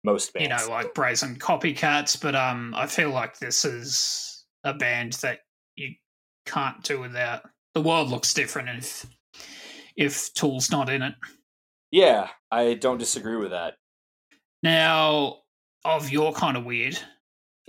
[0.03, 5.13] Most you know, like brazen copycats, but um I feel like this is a band
[5.21, 5.39] that
[5.75, 5.93] you
[6.45, 7.43] can't do without.
[7.73, 9.05] The world looks different if
[9.95, 11.15] if Tool's not in it.
[11.91, 13.75] yeah, I don't disagree with that.
[14.61, 15.37] Now,
[15.85, 16.99] of your kind of weird,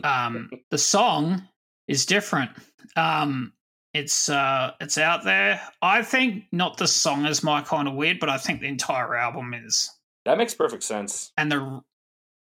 [0.02, 1.46] um, the song
[1.88, 2.50] is different.
[2.96, 3.52] Um,
[3.94, 5.60] it's uh, it's out there.
[5.80, 9.16] I think not the song is my kind of weird, but I think the entire
[9.16, 9.90] album is.
[10.24, 11.32] That makes perfect sense.
[11.36, 11.80] And the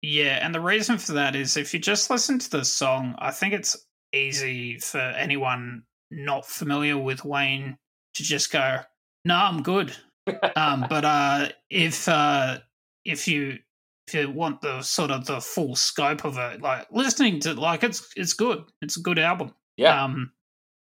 [0.02, 3.32] yeah, and the reason for that is if you just listen to the song, I
[3.32, 7.78] think it's easy for anyone not familiar with Ween
[8.16, 8.80] to just go,
[9.26, 9.96] "No, I'm good."
[10.56, 12.60] um, but uh, if uh,
[13.04, 13.60] if you
[14.08, 17.84] if you want the sort of the full scope of it, like listening to like
[17.84, 18.64] it's it's good.
[18.82, 19.54] It's a good album.
[19.78, 20.32] Yeah, Um,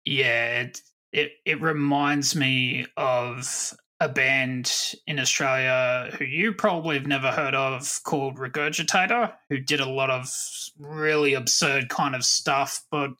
[0.04, 0.80] yeah, it,
[1.12, 4.72] it it reminds me of a band
[5.06, 10.10] in Australia who you probably have never heard of called Regurgitator, who did a lot
[10.10, 10.28] of
[10.76, 13.10] really absurd kind of stuff, but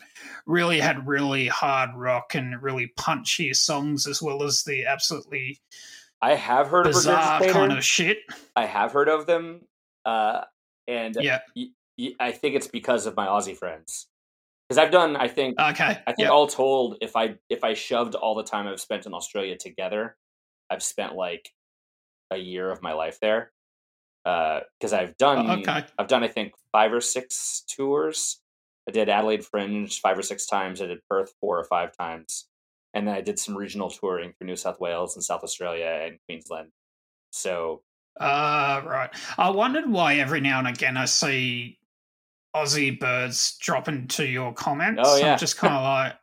[0.45, 5.61] really had really hard rock and really punchy songs as well as the absolutely
[6.21, 7.53] I have heard of bizarre Regurgitator.
[7.53, 8.19] kind of shit.
[8.57, 9.61] I have heard of them,
[10.05, 10.45] uh,
[10.89, 11.41] and Yeah.
[11.57, 14.09] y- y- I think it's because of my Aussie friends.
[14.69, 16.01] Because I've done, I think, Okay.
[16.07, 16.29] I think yeah.
[16.29, 20.17] all told, if I if I shoved all the time I've spent in Australia together,
[20.71, 21.51] I've spent like
[22.31, 23.53] a year of my life there.
[24.25, 25.85] Because I've done, Oh, okay.
[25.99, 28.41] I've done, I think, five or six tours.
[28.89, 30.81] I did Adelaide Fringe five or six times.
[30.81, 32.49] I did Perth four or five times,
[32.95, 36.19] and then I did some regional touring for New South Wales and South Australia and
[36.27, 36.71] Queensland.
[37.31, 37.83] So
[38.19, 39.11] Uh, right.
[39.39, 41.79] I wondered why every now and again I see
[42.55, 45.03] Aussie birds drop into your comments.
[45.05, 45.33] Oh, yeah.
[45.33, 46.15] I'm just kind of like,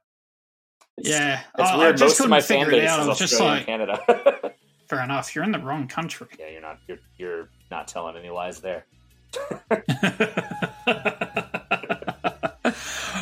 [0.97, 1.41] yeah.
[1.57, 2.99] it's I, I just Most couldn't my fan figure it out.
[2.99, 3.99] I was just like, Canada.
[4.89, 5.35] fair enough.
[5.35, 6.27] You're in the wrong country.
[6.37, 6.79] yeah, you're not.
[6.87, 8.85] You're you're not telling any lies there.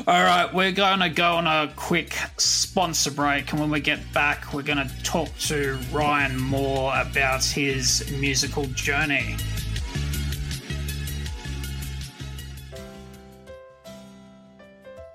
[0.08, 4.00] All right, we're going to go on a quick sponsor break, and when we get
[4.14, 9.36] back, we're going to talk to Ryan more about his musical journey.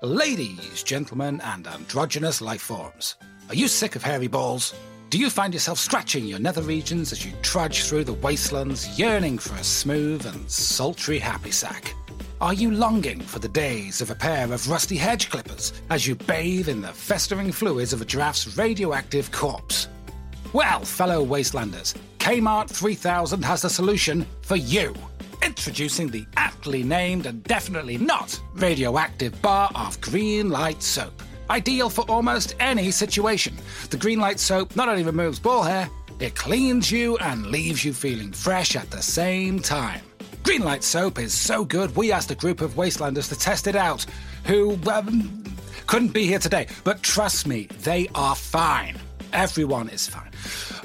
[0.03, 3.15] Ladies, gentlemen, and androgynous life forms,
[3.49, 4.75] are you sick of hairy balls?
[5.09, 9.39] Do you find yourself scratching your nether regions as you trudge through the wastelands, yearning
[9.39, 11.95] for a smooth and sultry happy sack?
[12.43, 16.15] Are you longing for the days of a pair of rusty hedge clippers as you
[16.15, 19.87] bathe in the festering fluids of a giraffe's radioactive corpse?
[20.51, 24.93] Well, fellow wastelanders, Kmart 3000 has the solution for you.
[25.41, 31.23] Introducing the aptly named and definitely not radioactive bar of Green Light Soap.
[31.49, 33.55] Ideal for almost any situation.
[33.89, 37.93] The Green Light Soap not only removes ball hair, it cleans you and leaves you
[37.93, 40.01] feeling fresh at the same time.
[40.43, 44.05] Greenlight soap is so good, we asked a group of Wastelanders to test it out,
[44.43, 45.43] who um,
[45.87, 46.67] couldn't be here today.
[46.83, 48.97] But trust me, they are fine.
[49.31, 50.31] Everyone is fine.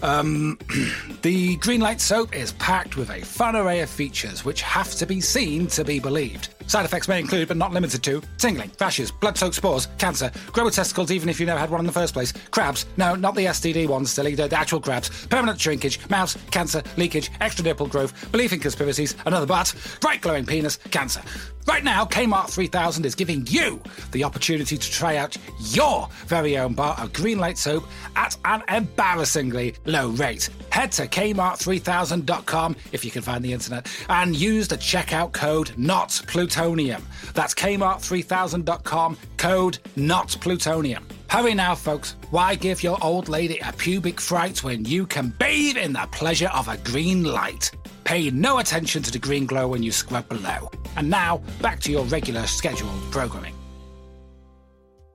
[0.02, 0.58] Um,
[1.22, 5.20] the Greenlight soap is packed with a fun array of features which have to be
[5.20, 6.50] seen to be believed.
[6.68, 11.10] Side effects may include, but not limited to, tingling, rashes, blood-soaked spores, cancer, grower testicles
[11.10, 13.88] even if you never had one in the first place, crabs, no, not the STD
[13.88, 18.60] ones, silly, the, actual crabs, permanent shrinkage, mouse, cancer, leakage, extra nipple growth, belief in
[18.60, 21.22] conspiracies, another butt, bright glowing penis, cancer.
[21.68, 26.72] Right now, Kmart 3000 is giving you the opportunity to try out your very own
[26.72, 27.84] bar of green light soap
[28.16, 30.48] at an embarrassingly low rate.
[30.70, 36.22] Head to Kmart3000.com if you can find the internet and use the checkout code NOT
[36.58, 37.02] plutonium.
[37.34, 41.06] That's Kmart3000.com, code NOT plutonium.
[41.28, 42.16] Hurry now, folks.
[42.30, 46.50] Why give your old lady a pubic fright when you can bathe in the pleasure
[46.52, 47.70] of a green light?
[48.02, 50.68] Pay no attention to the green glow when you scrub below.
[50.96, 53.54] And now, back to your regular scheduled programming.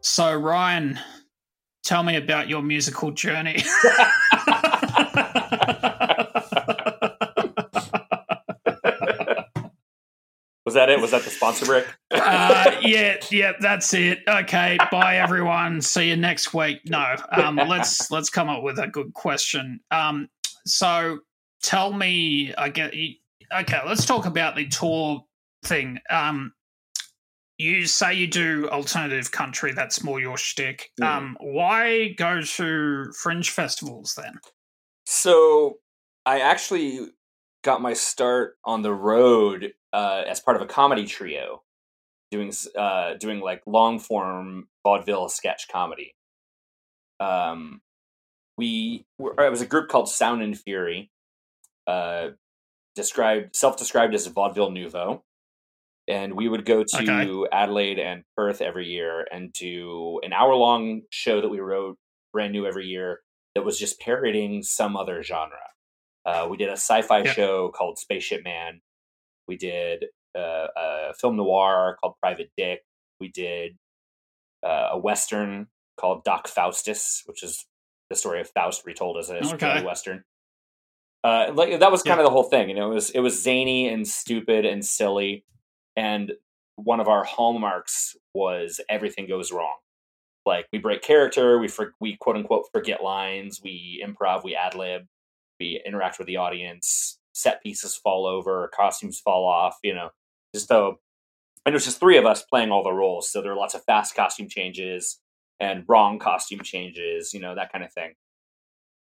[0.02, 0.98] So, Ryan,
[1.84, 3.62] tell me about your musical journey.
[10.74, 11.00] Was that it?
[11.00, 11.86] Was that the sponsor break?
[12.12, 14.22] uh, yeah, yeah, that's it.
[14.28, 15.80] Okay, bye everyone.
[15.84, 16.80] See you next week.
[16.90, 19.82] No, um, let's let's come up with a good question.
[19.92, 20.30] Um,
[20.66, 21.20] so
[21.62, 22.92] tell me, I get.
[22.92, 25.24] Okay, let's talk about the tour
[25.64, 26.00] thing.
[26.10, 26.54] Um,
[27.60, 29.74] you say you do alternative country.
[29.74, 30.90] That's more your shtick.
[30.98, 31.18] Yeah.
[31.18, 34.40] Um, why go to fringe festivals then?
[35.06, 35.76] So
[36.26, 37.10] I actually
[37.64, 41.64] got my start on the road uh, as part of a comedy trio,
[42.32, 46.16] doing uh, doing like long form vaudeville sketch comedy.
[47.20, 47.82] Um,
[48.58, 51.10] we were, it was a group called Sound and Fury,
[51.88, 52.30] uh,
[52.96, 55.24] described self described as vaudeville nouveau,
[56.08, 57.50] and we would go to Okay.
[57.52, 61.98] Adelaide and Perth every year and do an hour long show that we wrote
[62.34, 63.22] brand new every year
[63.56, 65.60] that was just parroting some other genre.
[66.26, 67.34] Uh, we did a sci-fi Yeah.
[67.34, 68.82] show called Spaceship Man.
[69.48, 70.06] We did
[70.38, 72.82] uh, a film noir called Private Dick.
[73.20, 73.78] We did
[74.66, 77.66] uh, a western called Doc Faustus, which is
[78.10, 79.84] the story of Faust retold as a Okay.
[79.84, 80.24] western.
[81.24, 82.70] Uh, like that was kind of the whole thing.
[82.70, 85.46] You know, it was it was zany and stupid and silly,
[85.96, 86.34] and
[86.76, 89.76] one of our hallmarks was everything goes wrong.
[90.46, 94.76] Like we break character, we for, we quote unquote forget lines, we improv, we ad
[94.76, 95.04] lib,
[95.64, 99.78] we interact with the audience, set pieces fall over, costumes fall off.
[99.84, 100.10] You know,
[100.54, 101.00] just so
[101.66, 103.32] and it was just three of us playing all the roles.
[103.32, 105.20] So there are lots of fast costume changes
[105.60, 108.14] and wrong costume changes, you know, that kind of thing.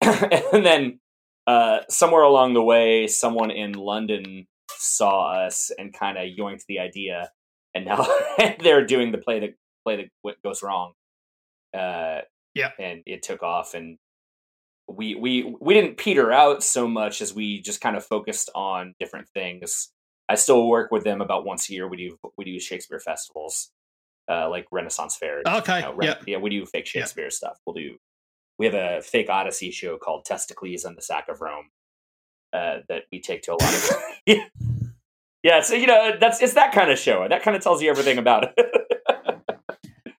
[0.53, 1.01] and then
[1.47, 6.79] uh, somewhere along the way, someone in London saw us and kind of yoinked the
[6.79, 7.31] idea,
[7.75, 8.07] and now
[8.61, 10.93] they're doing the play that play that goes wrong.
[11.77, 12.21] Uh,
[12.55, 12.71] Yeah.
[12.79, 13.99] and it took off, and
[14.88, 18.94] we we we didn't peter out so much as we just kind of focused on
[18.99, 19.90] different things.
[20.29, 21.88] I still work with them about once a year.
[21.88, 23.70] We do we do Shakespeare festivals,
[24.31, 25.44] uh, like Renaissance fairs.
[25.47, 26.14] Okay, you know, yeah.
[26.27, 26.87] yeah, we do fake.
[26.87, 27.59] Shakespeare stuff.
[27.66, 27.97] We'll do.
[28.59, 31.70] We have a fake Odyssey show called Testicles and the Sack of Rome
[32.55, 34.03] uh, that we take to a lot of.
[34.26, 34.45] yeah,
[35.43, 35.61] yeah.
[35.61, 37.26] So you know that's it's that kind of show.
[37.28, 38.55] That kind of tells you everything about it.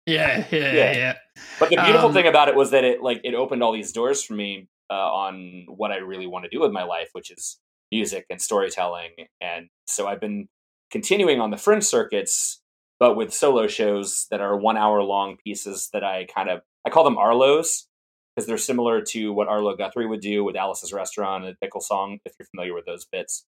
[0.07, 1.15] Yeah, yeah, yeah, Yeah.
[1.61, 3.93] But the beautiful Um, thing about it was that it like it opened all these
[3.93, 7.31] doors for me uh, on what I really want to do with my life, which
[7.31, 7.59] is
[7.93, 9.11] music and storytelling.
[9.41, 10.49] And so I've been
[10.91, 12.61] continuing on the fringe circuits,
[13.01, 16.91] but with solo shows that are one hour long pieces that I kind of I
[16.91, 17.85] call them Arlos
[18.37, 22.19] because they're similar to what Arlo Guthrie would do with Alice's Restaurant and Pickle Song,
[22.25, 23.47] if you're familiar with those bits.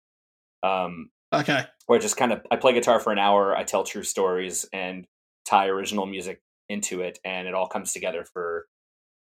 [0.63, 1.65] Um, Okay.
[1.87, 5.07] where just kind of I play guitar for an hour, I tell true stories, and
[5.49, 8.67] tie original music into it, and it all comes together for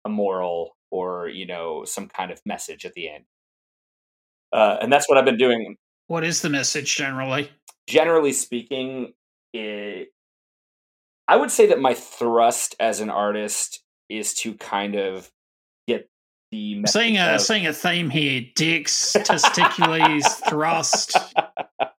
[0.04, 3.24] a moral or you know some kind of message at the end.
[4.52, 5.76] Uh, and that's what I've been doing.
[6.08, 7.50] What is the message generally?
[7.88, 9.12] Generally speaking,
[9.52, 10.08] it,
[11.28, 15.30] I would say that my thrust as an artist is to kind of
[15.88, 16.08] get
[16.52, 21.16] the Seeing a of- seeing a theme here: dicks, testicules, thrust.
[21.36, 21.90] yeah,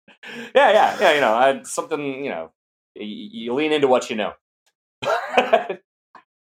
[0.55, 1.13] yeah, yeah.
[1.15, 2.25] You know, I, something.
[2.25, 2.53] You know,
[2.99, 4.33] you, you lean into what you know.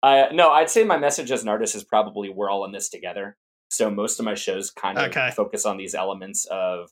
[0.03, 2.89] I no, I'd say my message as an artist is probably we're all in this
[2.89, 3.37] together.
[3.71, 5.31] So most of my shows kind of Okay.
[5.37, 6.91] focus on these elements of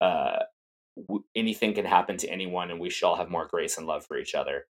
[0.00, 0.40] uh,
[1.08, 4.04] w- anything can happen to anyone, and we should all have more grace and love
[4.06, 4.66] for each other.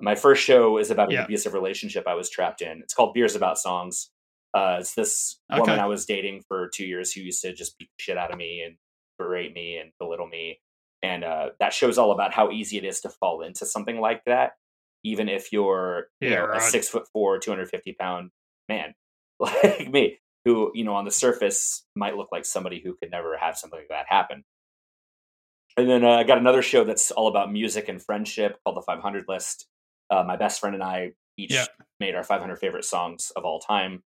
[0.00, 1.24] My first show is about an Yeah.
[1.24, 2.80] abusive relationship I was trapped in.
[2.82, 4.10] It's called Beers About Songs.
[4.54, 7.88] Uh, it's this woman I was dating for two years who used to just beat
[7.98, 8.76] the shit out of me and
[9.18, 10.60] berate me and belittle me.
[11.02, 14.24] And uh, that show's all about how easy it is to fall into something like
[14.26, 14.52] that,
[15.04, 18.30] even if you're you Yeah, know, a six foot four, 250 pound
[18.68, 18.94] man
[19.40, 23.36] like me, who, you know, on the surface might look like somebody who could never
[23.36, 24.44] have something like that happen.
[25.76, 28.82] And then uh, I got another show that's all about music and friendship called the
[28.82, 29.68] 500 List.
[30.10, 31.66] Uh, my best friend and I each Yeah.
[32.00, 34.02] made our 500 favorite songs of all time.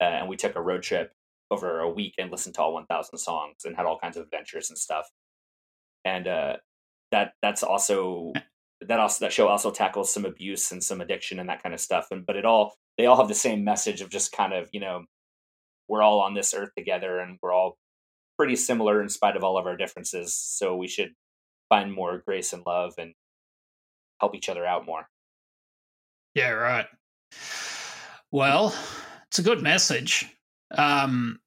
[0.00, 1.12] Uh, and we took a road trip
[1.50, 4.70] over a week and listened to all 1,000 songs and had all kinds of adventures
[4.70, 5.10] and stuff.
[6.04, 6.56] And uh,
[7.12, 8.32] that that's also
[8.80, 11.80] that also that show also tackles some abuse and some addiction and that kind of
[11.80, 12.08] stuff.
[12.10, 14.80] And but it all they all have the same message of just kind of you
[14.80, 15.04] know
[15.88, 17.76] we're all on this earth together and we're all
[18.38, 20.34] pretty similar in spite of all of our differences.
[20.34, 21.12] So we should
[21.68, 23.12] find more grace and love and
[24.20, 25.06] help each other out more.
[26.34, 26.86] Yeah, right.
[28.30, 28.74] Well,
[29.26, 30.26] it's a good message.
[30.70, 31.40] Um,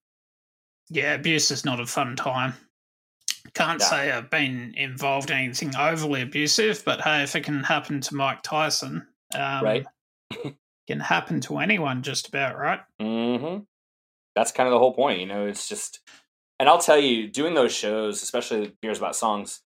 [0.90, 2.54] yeah, abuse is not a fun time.
[3.56, 8.02] Can't say I've been involved in anything overly abusive, but hey, if it can happen
[8.02, 9.86] to Mike Tyson, um, Right.
[10.88, 12.82] can happen to anyone, just about, right?
[13.00, 13.60] hmm
[14.36, 15.48] That's kind of the whole point, you know.
[15.48, 16.02] It's just,
[16.60, 19.62] and I'll tell you, doing those shows, especially beers about songs,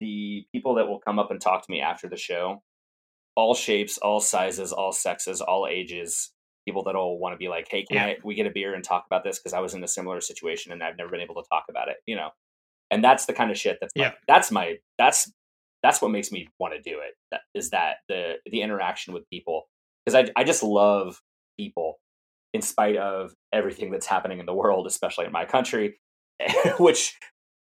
[0.00, 2.62] the people that will come up and talk to me after the show,
[3.36, 6.32] all shapes, all sizes, all sexes, all ages,
[6.66, 8.06] people that'll want to be like, "Hey, can Yeah.
[8.06, 10.20] I we get a beer and talk about this?" Because I was in a similar
[10.20, 12.30] situation and I've never been able to talk about it, you know.
[12.90, 14.06] And that's the kind of shit that's Yeah.
[14.06, 15.32] like, that's my that's
[15.82, 17.14] that's what makes me want to do it.
[17.30, 19.68] That is that the the interaction with people
[20.04, 21.20] because I I just love
[21.58, 22.00] people
[22.52, 26.00] in spite of everything that's happening in the world, especially in my country,
[26.78, 27.16] which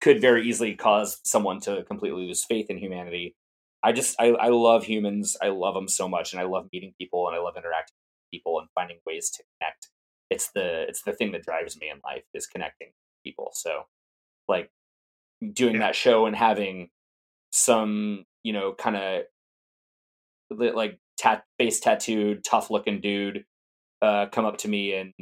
[0.02, 3.34] could very easily cause someone to completely lose faith in humanity.
[3.82, 5.36] I just I, I love humans.
[5.40, 8.30] I love them so much, and I love meeting people, and I love interacting with
[8.38, 9.88] people and finding ways to connect.
[10.30, 12.88] It's the it's the thing that drives me in life is connecting
[13.24, 13.50] people.
[13.54, 13.84] So,
[14.48, 14.70] like
[15.52, 15.80] doing Yeah.
[15.80, 16.90] that show and having
[17.52, 19.24] some you know kind of
[20.50, 23.44] like tat face tattooed, tough looking dude
[24.02, 25.12] uh, come up to me and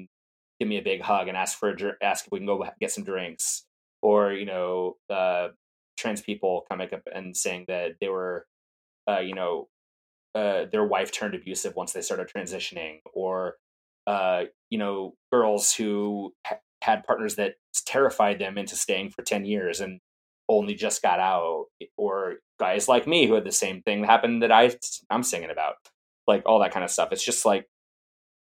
[0.61, 2.65] give me a big hug and ask for a dr- ask if we can go
[2.81, 3.65] get some drinks,
[4.03, 5.49] or you know, uh,
[5.97, 8.47] trans people coming up and saying that they were,
[9.09, 9.69] uh, you know,
[10.35, 13.57] uh, their wife turned abusive once they started transitioning, or
[14.07, 17.55] uh, you know, girls who ha- had partners that
[17.87, 20.01] terrified them into staying for ten years and
[20.49, 24.41] only just got out, eh, or guys like me who had the same thing happen
[24.41, 24.77] that I
[25.11, 25.77] I'm singing about,
[26.27, 27.11] like all that kind of stuff.
[27.13, 27.67] It's just like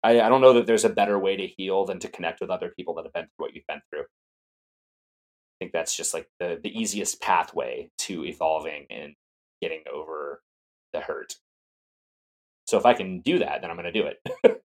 [0.03, 2.51] I, I don't know that there's a better way to heal than to connect with
[2.51, 4.03] other people that have been through what you've been through.
[4.03, 9.15] I think that's just like the the easiest pathway to evolving and
[9.61, 10.43] getting over
[10.93, 11.35] the hurt.
[12.67, 14.63] So if I can do that, then I'm going to do it.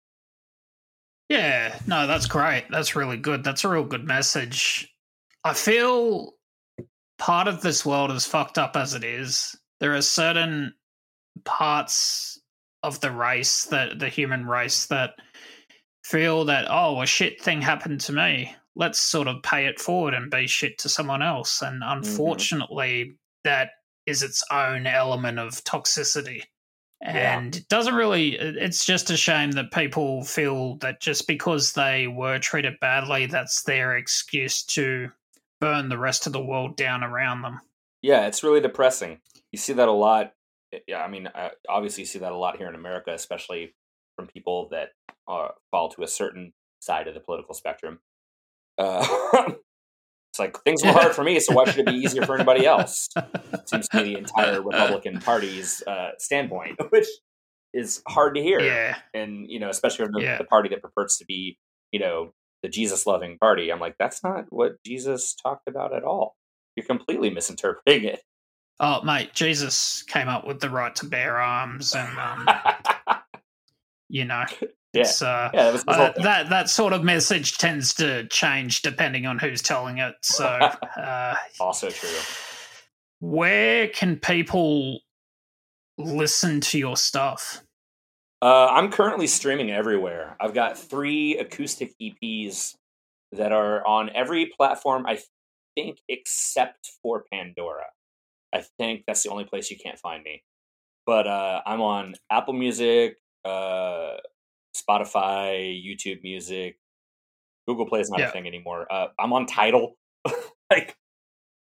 [1.29, 2.65] Yeah, no, that's great.
[2.69, 3.43] That's really good.
[3.43, 4.93] That's a real good message.
[5.43, 6.33] I feel
[7.17, 9.55] part of this world is fucked up as it is.
[9.79, 10.73] There are certain
[11.43, 12.39] parts
[12.83, 15.15] of the race that the human race that
[16.03, 20.13] feel that oh a shit thing happened to me let's sort of pay it forward
[20.13, 21.97] and be shit to someone else and mm-hmm.
[21.97, 23.13] unfortunately
[23.43, 23.71] that
[24.05, 26.43] is its own element of toxicity
[27.01, 27.37] Yeah.
[27.37, 32.07] and it doesn't really it's just a shame that people feel that just because they
[32.07, 35.09] were treated badly that's their excuse to
[35.59, 37.59] burn the rest of the world down around them
[38.03, 39.19] yeah, it's really depressing.
[39.51, 40.31] You see that a lot.
[40.71, 43.73] Eh, Yeah, I mean, uh, obviously, you see that a lot here in America, especially
[44.15, 44.89] from people that
[45.27, 47.99] uh, fall to a certain side of the political spectrum.
[48.77, 49.03] Uh,
[50.29, 52.67] it's like things were hard for me, so why should it be easier for anybody
[52.67, 53.09] else?
[53.65, 57.07] Seems to be the entire Republican Party's uh, standpoint, which
[57.73, 58.59] is hard to hear.
[58.61, 60.37] yeah and you know, especially from the, Yeah.
[60.37, 61.57] the party that purports to be,
[61.91, 62.31] you know,
[62.63, 63.71] the Jesus loving party.
[63.71, 66.35] I'm like, that's not what Jesus talked about at all.
[66.75, 68.21] You're completely misinterpreting it.
[68.79, 72.47] Oh, mate, Jesus came up with the right to bear arms, and um,
[74.09, 74.43] you know,
[74.93, 79.39] yeah, uh, yeah, that uh, that that sort of message tends to change depending on
[79.39, 80.13] who's telling it.
[80.21, 80.45] So,
[80.97, 82.09] uh, also true.
[83.19, 84.99] where can people
[85.97, 87.63] listen to your stuff?
[88.41, 90.35] Uh, I'm currently streaming everywhere.
[90.39, 92.75] I've got three acoustic EPs
[93.31, 95.19] that are on every platform, I
[95.75, 97.85] think, except for Pandora.
[98.53, 100.43] I think that's the only place you can't find me.
[101.05, 104.17] But uh, I'm on Apple Music, uh,
[104.75, 106.77] Spotify, YouTube Music.
[107.67, 108.29] Google Play is not Yeah.
[108.29, 108.87] a thing anymore.
[108.91, 109.97] Uh, I'm on Tidal,
[110.71, 110.95] like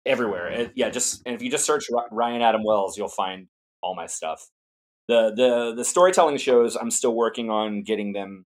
[0.05, 0.47] everywhere.
[0.47, 3.47] And, yeah, just and if you just search Ryan Adam Wells, you'll find
[3.81, 4.47] all my stuff
[5.07, 8.45] the the the storytelling shows i'm still working on getting them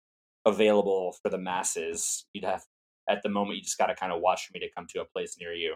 [0.46, 2.64] available for the masses you'd have
[3.10, 5.06] at the moment you just got to kind of watch me to come to a
[5.06, 5.76] place near you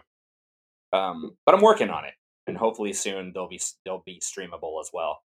[0.92, 2.14] um but i'm working on it
[2.46, 5.22] and hopefully soon they'll be they'll be streamable as well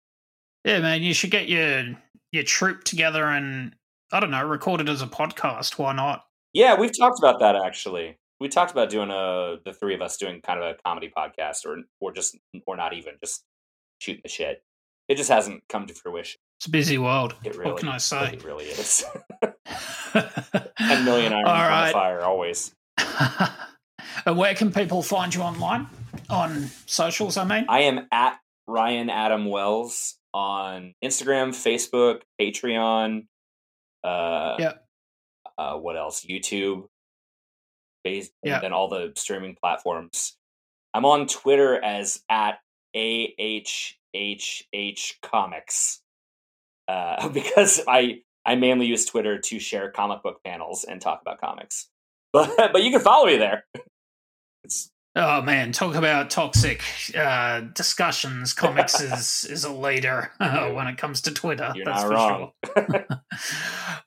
[0.66, 1.84] Yeah, man, you should get your
[2.32, 3.76] your troupe together and
[4.12, 5.78] I don't know, record it as a podcast.
[5.78, 6.26] Why not?
[6.54, 10.18] yeah we've talked about that actually we talked about doing a the three of us
[10.18, 12.38] doing kind of a comedy podcast or or just
[12.68, 13.44] or not even just
[14.00, 14.64] shooting the shit
[15.08, 17.36] it just hasn't come to fruition It's a busy world.
[17.44, 18.34] it really what can I say?
[18.34, 19.04] it really is
[20.14, 21.88] 10 million irons All on right.
[21.88, 22.76] the fire always
[24.26, 25.88] and where can people find you online?
[26.30, 27.66] On socials, I mean?
[27.68, 28.38] I am at
[28.68, 33.26] Ryan Adam Wells on Instagram, Facebook, Patreon.
[34.04, 34.74] Uh, Yeah.
[35.58, 36.24] Uh, what else?
[36.26, 36.86] YouTube.
[38.04, 38.56] Bas- Yeah.
[38.56, 40.38] And then all the streaming platforms.
[40.94, 42.60] I'm on Twitter as at
[42.96, 43.96] AHHH
[45.22, 46.02] Comics.
[46.88, 51.40] Uh, because I I mainly use Twitter to share comic book panels and talk about
[51.40, 51.88] comics.
[52.34, 53.66] But but you can follow me there.
[54.64, 56.82] It's Oh man, talk about toxic
[57.16, 58.52] uh, discussions.
[58.54, 61.72] Comics is is a leader uh, when it comes to Twitter.
[61.76, 62.52] You're that's not for wrong.
[62.76, 63.06] sure.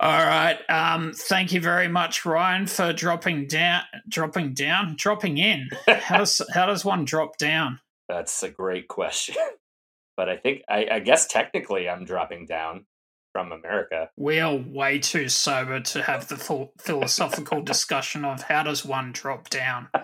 [0.01, 0.59] All right.
[0.69, 5.69] Um, thank you very much, Ryan, for dropping down, dropping down, dropping in.
[5.87, 7.79] How does how does one drop down?
[8.09, 9.37] That's a great question.
[10.17, 12.87] but I think I, I guess technically I'm dropping down
[13.33, 14.09] from America.
[14.17, 19.13] We are way too sober to have the full philosophical discussion of how does one
[19.13, 19.89] drop down.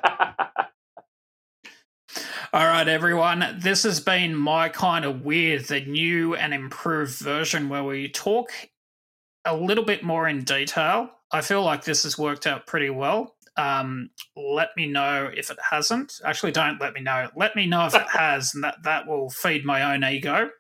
[2.53, 3.57] All right, everyone.
[3.59, 8.51] This has been my kind of weird, the new and improved version where we talk
[9.47, 11.11] a little bit more in detail.
[11.33, 13.35] I feel like this has worked out pretty well.
[13.57, 16.21] Um, let me know if it hasn't.
[16.25, 17.29] Actually, don't let me know.
[17.37, 20.51] Let me know if it has, and that, that will feed my own ego.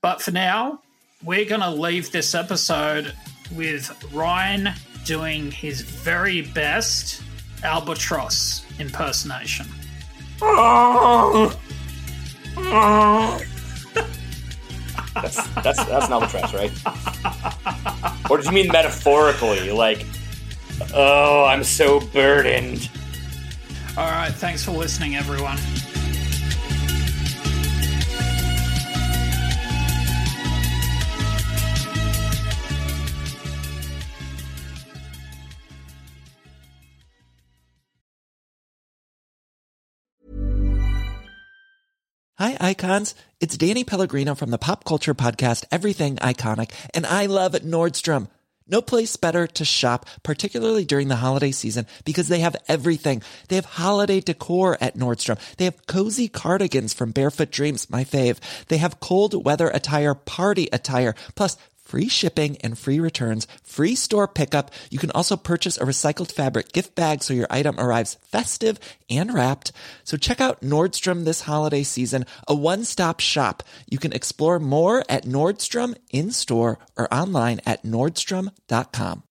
[0.00, 0.80] But for now,
[1.22, 3.14] we're going to leave this episode
[3.54, 4.70] with Ryan
[5.04, 7.22] doing his very best
[7.62, 9.66] albatross impersonation.
[15.14, 18.30] That's that's that's not albatross, right?
[18.30, 19.70] or did you mean metaphorically?
[19.70, 20.06] Like,
[20.94, 22.88] oh, I'm so burdened.
[23.96, 25.58] All right, thanks for listening, everyone.
[42.38, 43.14] Hi, icons.
[43.38, 48.26] It's Danny Pellegrino from the pop culture podcast Everything Iconic, and I love Nordstrom.
[48.72, 53.22] No place better to shop, particularly during the holiday season, because they have everything.
[53.48, 55.38] They have holiday decor at Nordstrom.
[55.58, 58.38] They have cozy cardigans from Barefoot Dreams, my fave.
[58.68, 61.58] They have cold weather attire, party attire, plus
[61.92, 64.70] free shipping and free returns, free store pickup.
[64.88, 68.80] You can also purchase a recycled fabric gift bag so your item arrives festive
[69.10, 69.72] and wrapped.
[70.02, 73.62] So check out Nordstrom this holiday season, a one-stop shop.
[73.90, 79.24] You can explore more at Nordstrom in-store or online at nordstrom.com.